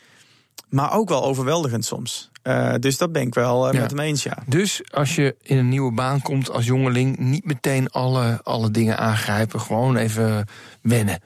Maar 0.70 0.94
ook 0.94 1.10
wel 1.10 1.24
overweldigend 1.24 1.86
soms. 1.86 2.30
Eh, 2.42 2.74
dus 2.80 2.98
dat 2.98 3.12
ben 3.12 3.22
ik 3.22 3.34
wel 3.34 3.68
eh, 3.68 3.74
Ja. 3.74 3.80
met 3.80 3.90
hem 3.90 4.00
eens, 4.00 4.24
ja. 4.24 4.38
Dus 4.48 4.82
als 4.92 5.16
je 5.16 5.36
in 5.42 5.58
een 5.58 5.70
nieuwe 5.70 5.94
baan 5.94 6.22
komt 6.22 6.50
als 6.50 6.66
jongeling, 6.66 7.18
niet 7.18 7.46
meteen 7.46 7.90
alle, 7.90 8.40
alle 8.44 8.72
dingen 8.72 8.98
aangrijpen. 8.98 9.60
Gewoon 9.60 9.96
even 9.96 10.48
wennen. 10.82 11.20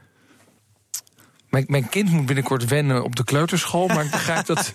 Mijn, 1.49 1.65
mijn 1.67 1.89
kind 1.89 2.09
moet 2.09 2.25
binnenkort 2.25 2.65
wennen 2.65 3.03
op 3.03 3.15
de 3.15 3.23
kleuterschool, 3.23 3.87
maar 3.87 4.05
ik 4.05 4.11
begrijp 4.11 4.45
dat 4.45 4.73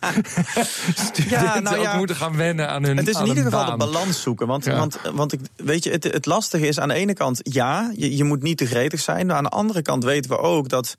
studenten 1.08 1.62
nou 1.62 1.80
ja, 1.80 1.90
ook 1.92 1.98
moeten 1.98 2.16
gaan 2.16 2.36
wennen 2.36 2.68
aan 2.68 2.84
hun 2.84 2.96
Het 2.96 3.08
is 3.08 3.18
in 3.18 3.26
ieder 3.26 3.42
geval 3.42 3.70
de 3.70 3.76
balans 3.76 4.22
zoeken. 4.22 4.46
Want, 4.46 4.64
Ja. 4.64 4.76
want, 4.76 5.00
want 5.12 5.32
ik, 5.32 5.40
weet 5.56 5.84
je, 5.84 5.90
het, 5.90 6.04
het 6.04 6.26
lastige 6.26 6.66
is 6.66 6.80
aan 6.80 6.88
de 6.88 6.94
ene 6.94 7.12
kant, 7.12 7.40
ja, 7.42 7.90
je, 7.96 8.16
je 8.16 8.24
moet 8.24 8.42
niet 8.42 8.58
te 8.58 8.66
gretig 8.66 9.00
zijn. 9.00 9.26
Maar 9.26 9.36
aan 9.36 9.42
de 9.42 9.48
andere 9.48 9.82
kant 9.82 10.04
weten 10.04 10.30
we 10.30 10.38
ook 10.38 10.68
dat 10.68 10.96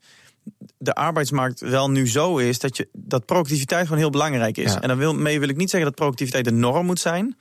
de 0.78 0.94
arbeidsmarkt 0.94 1.60
wel 1.60 1.90
nu 1.90 2.08
zo 2.08 2.36
is 2.36 2.58
dat, 2.58 2.76
je, 2.76 2.88
dat 2.92 3.26
productiviteit 3.26 3.82
gewoon 3.84 3.98
heel 3.98 4.10
belangrijk 4.10 4.56
is. 4.56 4.72
Ja. 4.72 4.80
En 4.80 4.88
daarmee 4.98 5.40
wil 5.40 5.48
ik 5.48 5.56
niet 5.56 5.70
zeggen 5.70 5.88
dat 5.88 5.98
productiviteit 5.98 6.44
de 6.44 6.52
norm 6.52 6.86
moet 6.86 7.00
zijn. 7.00 7.36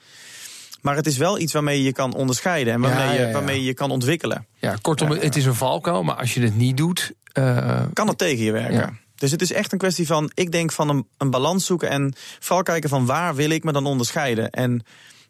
Maar 0.82 0.96
het 0.96 1.08
is 1.08 1.18
wel 1.18 1.40
iets 1.40 1.54
waarmee 1.54 1.84
je 1.84 1.92
kan 1.92 2.14
onderscheiden 2.14 2.74
en 2.74 2.82
waarmee, 2.82 3.06
Ja, 3.06 3.14
ja, 3.14 3.20
Je, 3.20 3.28
ja. 3.28 3.34
waarmee 3.34 3.60
je 3.60 3.66
je 3.66 3.74
kan 3.74 3.92
ontwikkelen. 3.92 4.46
Ja, 4.60 4.76
kortom, 4.82 5.10
het 5.12 5.36
is 5.36 5.46
een 5.46 5.56
valkuil, 5.56 6.04
maar 6.04 6.16
als 6.16 6.34
je 6.34 6.42
het 6.42 6.56
niet 6.56 6.78
doet. 6.78 7.14
Eh, 7.36 7.86
Kan 7.94 8.08
het 8.08 8.18
tegen 8.18 8.44
je 8.44 8.52
werken. 8.52 8.74
Ja. 8.74 8.94
Dus 9.16 9.32
het 9.32 9.42
is 9.42 9.52
echt 9.52 9.72
een 9.72 9.78
kwestie 9.78 10.08
van, 10.08 10.32
ik 10.34 10.52
denk 10.52 10.72
van 10.72 10.90
een, 10.90 11.08
een 11.18 11.30
balans 11.30 11.66
zoeken 11.66 11.90
en 11.90 12.14
vooral 12.40 12.64
kijken 12.64 12.90
van 12.90 13.06
waar 13.06 13.36
wil 13.36 13.50
ik 13.50 13.64
me 13.64 13.72
dan 13.72 13.86
onderscheiden. 13.86 14.50
En 14.50 14.84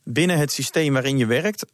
binnen 0.04 0.38
het 0.38 0.52
systeem 0.52 0.94
waarin 0.94 1.18
je 1.18 1.26
werkt, 1.26 1.66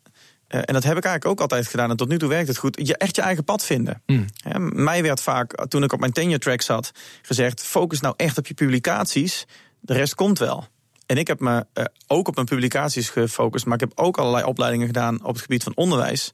eh, 0.47 0.59
en 0.65 0.73
dat 0.73 0.83
heb 0.83 0.97
ik 0.97 1.03
eigenlijk 1.03 1.25
ook 1.25 1.41
altijd 1.41 1.67
gedaan 1.67 1.89
en 1.89 1.97
tot 1.97 2.07
nu 2.07 2.17
toe 2.17 2.29
werkt 2.29 2.47
het 2.47 2.57
goed, 2.57 2.87
je 2.87 2.97
echt 2.97 3.15
je 3.15 3.21
eigen 3.21 3.43
pad 3.43 3.65
vinden. 3.65 4.01
Mm. 4.05 4.25
Mij 4.73 5.01
werd 5.01 5.21
vaak, 5.21 5.65
toen 5.67 5.83
ik 5.83 5.93
op 5.93 5.99
mijn 5.99 6.11
tenure 6.11 6.39
track 6.39 6.61
zat, 6.61 6.91
gezegd, 7.21 7.63
focus 7.63 7.99
nou 7.99 8.13
echt 8.17 8.37
op 8.37 8.47
je 8.47 8.53
publicaties, 8.53 9.45
de 9.79 9.93
rest 9.93 10.15
komt 10.15 10.39
wel. 10.39 10.67
En 11.05 11.17
ik 11.17 11.27
heb 11.27 11.39
me 11.39 11.65
eh, 11.73 11.85
ook 12.07 12.27
op 12.27 12.35
mijn 12.35 12.47
publicaties 12.47 13.09
gefocust, 13.09 13.65
maar 13.65 13.73
ik 13.73 13.89
heb 13.89 13.91
ook 13.95 14.17
allerlei 14.17 14.45
opleidingen 14.45 14.87
gedaan 14.87 15.23
op 15.23 15.33
het 15.33 15.41
gebied 15.41 15.63
van 15.63 15.75
onderwijs. 15.75 16.33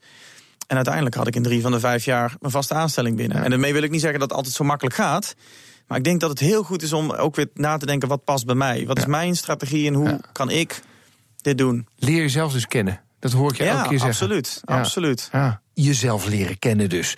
En 0.67 0.75
uiteindelijk 0.75 1.15
had 1.15 1.27
ik 1.27 1.36
in 1.36 1.43
drie 1.43 1.62
van 1.62 1.71
de 1.71 1.80
vijf 1.80 2.06
jaar 2.06 2.36
een 2.39 2.51
vaste 2.51 2.73
aanstelling 2.73 3.17
binnen. 3.17 3.43
En 3.43 3.49
daarmee 3.49 3.73
wil 3.73 3.84
ik 3.84 3.91
niet 3.91 4.01
zeggen 4.01 4.19
dat 4.19 4.27
het 4.30 4.38
altijd 4.38 4.56
zo 4.56 4.63
makkelijk 4.63 4.95
gaat. 4.95 5.36
Maar 5.88 5.97
ik 5.97 6.03
denk 6.03 6.19
dat 6.19 6.30
het 6.30 6.39
heel 6.39 6.63
goed 6.63 6.82
is 6.82 6.93
om 6.93 7.12
ook 7.12 7.36
weer 7.36 7.49
na 7.53 7.77
te 7.77 7.86
denken: 7.86 8.08
wat 8.08 8.23
past 8.23 8.45
bij 8.45 8.56
mij? 8.56 8.86
Wat 8.86 8.97
is 8.97 9.06
mijn 9.06 9.36
strategie 9.36 9.88
en 9.88 9.93
hoe 9.93 10.10
Ja. 10.10 10.19
kan 10.32 10.49
ik 10.49 10.82
dit 11.41 11.58
doen? 11.58 11.88
leer 11.95 12.21
jezelf 12.21 12.53
dus 12.53 12.67
kennen. 12.67 13.01
Dat 13.19 13.32
hoor 13.32 13.51
ik 13.51 13.58
je 13.58 13.63
elke 13.63 13.75
ja, 13.77 13.82
keer 13.88 13.99
zeggen. 13.99 14.08
absoluut. 14.10 14.62
Ja. 14.65 14.77
absoluut. 14.77 15.30
Ja, 15.32 15.62
jezelf 15.73 16.25
leren 16.25 16.60
kennen 16.60 16.89
dus. 16.89 17.13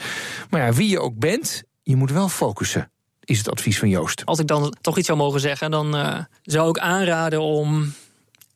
Maar 0.49 0.61
ja, 0.65 0.73
wie 0.73 0.89
je 0.89 0.99
ook 0.99 1.19
bent, 1.19 1.63
je 1.83 1.95
moet 1.95 2.11
wel 2.11 2.29
focussen, 2.29 2.91
is 3.23 3.37
het 3.37 3.49
advies 3.49 3.79
van 3.79 3.89
Joost. 3.89 4.25
Als 4.25 4.39
ik 4.39 4.47
dan 4.47 4.75
toch 4.81 4.97
iets 4.97 5.07
zou 5.07 5.19
mogen 5.19 5.39
zeggen, 5.39 5.71
dan 5.71 5.95
eh, 5.95 6.17
zou 6.43 6.69
ik 6.69 6.79
aanraden 6.79 7.41
om 7.41 7.93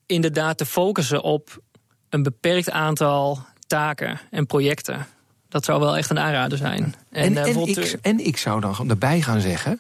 inderdaad 0.06 0.58
te 0.58 0.66
focussen 0.66 1.24
op 1.24 1.62
een 2.10 2.24
beperkt 2.24 2.70
aantal 2.70 3.46
taken 3.74 4.20
en 4.30 4.46
projecten. 4.46 5.06
Dat 5.50 5.66
zou 5.66 5.80
wel 5.80 5.98
echt 5.98 6.10
een 6.10 6.20
aanrader 6.20 6.58
zijn. 6.58 6.96
En, 7.12 7.38
eh, 7.38 7.56
en, 7.56 7.68
ik, 7.68 7.98
en 8.02 8.26
ik 8.26 8.38
zou 8.38 8.62
dan 8.62 8.90
erbij 8.90 9.22
gaan 9.22 9.40
zeggen. 9.40 9.80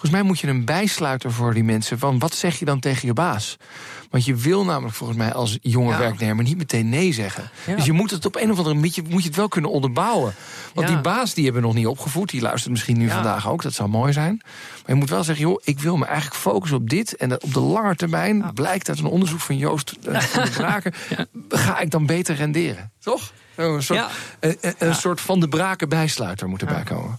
Volgens 0.00 0.20
mij 0.20 0.30
moet 0.30 0.38
je 0.40 0.46
een 0.46 0.64
bijsluiter 0.64 1.32
voor 1.32 1.54
die 1.54 1.64
mensen. 1.64 1.98
Van 1.98 2.18
wat 2.18 2.34
zeg 2.34 2.58
je 2.58 2.64
dan 2.64 2.80
tegen 2.80 3.06
je 3.06 3.12
baas? 3.12 3.56
Want 4.10 4.24
je 4.24 4.34
wil 4.34 4.64
namelijk 4.64 4.94
volgens 4.94 5.18
mij 5.18 5.32
als 5.32 5.58
jonge 5.60 5.90
Ja. 5.92 5.98
werknemer 5.98 6.44
niet 6.44 6.56
meteen 6.56 6.88
nee 6.88 7.12
zeggen. 7.12 7.50
Ja. 7.66 7.74
Dus 7.76 7.84
je 7.84 7.92
moet 7.92 8.10
het 8.10 8.26
op 8.26 8.36
een 8.36 8.50
of 8.50 8.56
andere 8.56 8.74
manier 8.74 9.02
moet 9.08 9.22
je 9.22 9.28
het 9.28 9.36
wel 9.36 9.48
kunnen 9.48 9.70
onderbouwen. 9.70 10.34
Want 10.74 10.88
Ja. 10.88 10.94
die 10.94 11.02
baas 11.02 11.34
die 11.34 11.44
hebben 11.44 11.62
we 11.62 11.68
nog 11.68 11.76
niet 11.76 11.86
opgevoed. 11.86 12.30
Die 12.30 12.40
luistert 12.40 12.70
misschien 12.70 12.98
nu 12.98 13.08
vandaag 13.08 13.48
ook. 13.48 13.62
Dat 13.62 13.72
zou 13.72 13.88
mooi 13.88 14.12
zijn. 14.12 14.40
Maar 14.42 14.82
je 14.86 14.94
moet 14.94 15.10
wel 15.10 15.24
zeggen, 15.24 15.44
joh, 15.44 15.60
ik 15.64 15.78
wil 15.80 15.96
me 15.96 16.04
eigenlijk 16.04 16.36
focussen 16.40 16.78
op 16.78 16.88
dit. 16.90 17.16
En 17.16 17.42
op 17.42 17.52
de 17.54 17.60
lange 17.60 17.96
termijn 17.96 18.50
blijkt 18.54 18.88
uit 18.88 18.98
een 18.98 19.04
onderzoek 19.04 19.40
van 19.40 19.56
Joost 19.56 19.96
eh, 20.08 20.20
van 20.20 20.44
de 20.44 20.50
Braken. 20.50 20.92
Ga 21.48 21.78
ik 21.78 21.90
dan 21.90 22.06
beter 22.06 22.34
renderen? 22.34 22.90
Toch? 23.00 23.32
Een 23.54 23.82
soort, 23.82 23.98
Ja. 23.98 24.08
een, 24.40 24.56
een- 24.60 24.74
een 24.78 24.94
soort 24.94 25.20
van 25.20 25.40
de 25.40 25.48
Braken 25.48 25.88
bijsluiter 25.88 26.48
moet 26.48 26.60
erbij 26.60 26.82
komen. 26.82 27.18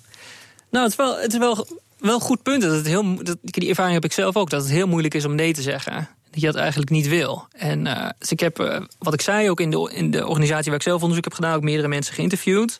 Nou, 0.72 0.84
het 0.84 0.92
is 0.92 0.98
wel, 0.98 1.20
het 1.20 1.34
is 1.34 1.40
wel, 1.40 1.68
wel 2.02 2.14
een 2.16 2.22
goed 2.22 2.44
punt. 2.44 2.62
Dat 2.62 2.76
het 2.76 2.88
heel, 2.88 3.24
dat, 3.24 3.38
die 3.42 3.70
ervaring 3.70 3.94
heb 3.94 4.06
ik 4.06 4.12
zelf 4.14 4.36
ook. 4.36 4.50
Dat 4.50 4.62
het 4.62 4.72
heel 4.72 4.88
moeilijk 4.88 5.14
is 5.14 5.26
om 5.26 5.36
nee 5.36 5.54
te 5.54 5.62
zeggen. 5.62 6.10
Dat 6.32 6.42
je 6.42 6.46
dat 6.48 6.56
eigenlijk 6.56 6.92
niet 6.92 7.08
wil. 7.08 7.48
En 7.52 7.88
eh, 7.88 8.10
dus 8.20 8.32
ik 8.32 8.40
heb, 8.40 8.60
eh, 8.60 8.82
wat 9.00 9.14
ik 9.14 9.22
zei, 9.22 9.50
ook 9.50 9.60
in 9.60 9.70
de, 9.72 9.92
in 9.96 10.12
de 10.12 10.28
organisatie 10.28 10.66
waar 10.66 10.80
ik 10.80 10.86
zelf 10.86 11.02
onderzoek 11.02 11.24
heb 11.24 11.34
gedaan, 11.34 11.56
ook 11.56 11.62
meerdere 11.62 11.88
mensen 11.88 12.14
geïnterviewd. 12.14 12.80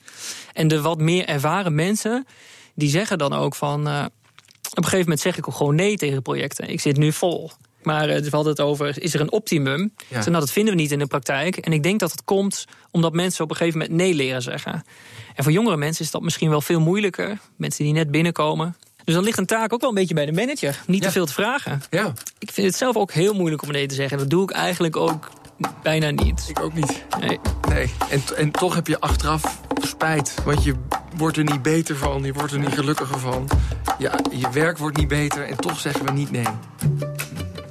En 0.54 0.68
de 0.68 0.82
wat 0.82 1.00
meer 1.00 1.26
ervaren 1.26 1.76
mensen, 1.76 2.26
die 2.76 2.90
zeggen 2.90 3.18
dan 3.18 3.34
ook 3.34 3.56
van. 3.56 3.88
eh, 3.88 4.06
op 4.72 4.78
een 4.78 4.84
gegeven 4.84 5.00
moment 5.00 5.20
zeg 5.20 5.38
ik 5.38 5.48
ook 5.48 5.56
gewoon 5.56 5.76
nee 5.76 5.98
tegen 5.98 6.22
projecten. 6.22 6.70
Ik 6.70 6.80
zit 6.82 6.98
nu 6.98 7.12
vol. 7.12 7.52
Maar 7.84 8.08
we 8.08 8.28
hadden 8.30 8.52
het 8.52 8.62
over, 8.62 9.02
is 9.02 9.14
er 9.14 9.22
een 9.22 9.32
optimum? 9.32 9.94
Ja. 10.08 10.18
Nou, 10.20 10.32
dat 10.32 10.52
vinden 10.52 10.76
we 10.76 10.82
niet 10.82 10.92
in 10.92 11.00
de 11.00 11.06
praktijk. 11.06 11.58
En 11.58 11.74
ik 11.74 11.84
denk 11.84 12.00
dat 12.00 12.12
het 12.12 12.24
komt 12.24 12.66
omdat 12.92 13.14
mensen 13.14 13.44
op 13.44 13.50
een 13.50 13.56
gegeven 13.56 13.80
moment 13.80 13.98
nee 13.98 14.14
leren 14.14 14.42
zeggen. 14.42 14.84
En 15.36 15.44
voor 15.44 15.52
jongere 15.52 15.78
mensen 15.78 16.06
is 16.06 16.12
dat 16.12 16.22
misschien 16.22 16.50
wel 16.50 16.62
veel 16.62 16.80
moeilijker. 16.80 17.40
Mensen 17.56 17.84
die 17.84 17.94
net 17.94 18.12
binnenkomen. 18.12 18.76
Dus 19.12 19.20
dan 19.20 19.30
ligt 19.30 19.40
een 19.40 19.58
taak 19.58 19.74
ook 19.74 19.82
wel 19.82 19.90
een 19.90 19.96
beetje 19.96 20.14
bij 20.14 20.26
de 20.26 20.32
manager. 20.32 20.82
Niet 20.88 21.02
Ja. 21.02 21.06
te 21.08 21.12
veel 21.14 21.26
te 21.26 21.34
vragen. 21.34 21.82
Ja, 21.90 22.14
Ik 22.40 22.52
vind 22.52 22.68
het 22.68 22.76
zelf 22.76 22.96
ook 22.96 23.12
heel 23.12 23.34
moeilijk 23.34 23.62
om 23.62 23.72
nee 23.72 23.86
te 23.88 23.96
zeggen. 23.96 24.18
Dat 24.18 24.30
doe 24.30 24.44
ik 24.44 24.52
eigenlijk 24.52 24.96
ook 24.96 25.30
bijna 25.84 26.10
niet. 26.10 26.46
ik 26.50 26.60
ook 26.60 26.74
niet. 26.74 27.04
Nee. 27.20 27.40
Nee, 27.70 27.94
en, 28.10 28.22
en 28.38 28.52
toch 28.52 28.76
heb 28.76 28.88
je 28.88 29.00
achteraf 29.00 29.60
spijt. 29.82 30.34
Want 30.46 30.64
je 30.64 30.76
wordt 31.18 31.38
er 31.38 31.44
niet 31.44 31.62
beter 31.62 31.96
van, 31.96 32.24
je 32.24 32.34
wordt 32.34 32.54
er 32.54 32.60
niet 32.60 32.74
gelukkiger 32.74 33.20
van. 33.20 33.48
Ja, 33.98 34.20
je 34.32 34.50
werk 34.52 34.78
wordt 34.78 34.98
niet 34.98 35.08
beter 35.08 35.44
en 35.48 35.56
toch 35.58 35.80
zeggen 35.80 36.06
we 36.06 36.12
niet 36.12 36.32
nee. 36.32 36.46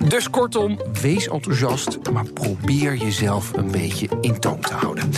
Dus 0.09 0.31
kortom, 0.31 0.81
wees 1.01 1.29
enthousiast, 1.29 1.99
maar 2.13 2.25
probeer 2.25 2.97
jezelf 2.97 3.53
een 3.57 3.71
beetje 3.71 4.09
in 4.21 4.39
toom 4.41 4.61
te 4.61 4.75
houden. 4.75 5.11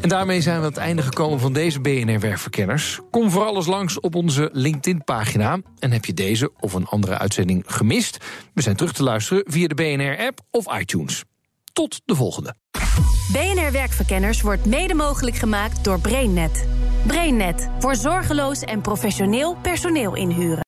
En 0.00 0.08
daarmee 0.08 0.40
zijn 0.40 0.56
we 0.56 0.62
aan 0.62 0.68
het 0.68 0.78
einde 0.78 1.02
gekomen 1.02 1.40
van 1.40 1.52
deze 1.52 1.80
BNR 1.80 2.20
Werkverkenners. 2.20 3.00
Kom 3.10 3.30
vooral 3.30 3.56
eens 3.56 3.66
langs 3.66 4.00
op 4.00 4.14
onze 4.14 4.50
LinkedIn-pagina. 4.52 5.58
En 5.78 5.92
heb 5.92 6.04
je 6.04 6.14
deze 6.14 6.50
of 6.60 6.72
een 6.72 6.86
andere 6.86 7.18
uitzending 7.18 7.64
gemist? 7.66 8.18
We 8.54 8.62
zijn 8.62 8.76
terug 8.76 8.92
te 8.92 9.02
luisteren 9.02 9.42
via 9.46 9.66
de 9.66 9.74
BNR-app 9.74 10.40
of 10.50 10.78
iTunes. 10.78 11.24
Tot 11.72 12.00
de 12.04 12.14
volgende. 12.14 12.54
BNR 13.32 13.72
Werkverkenners 13.72 14.40
wordt 14.40 14.66
mede 14.66 14.94
mogelijk 14.94 15.36
gemaakt 15.36 15.84
door 15.84 16.00
BrainNet. 16.00 16.66
BrainNet 17.06 17.68
voor 17.78 17.94
zorgeloos 17.94 18.60
en 18.60 18.80
professioneel 18.80 19.56
personeel 19.62 20.14
inhuren. 20.14 20.67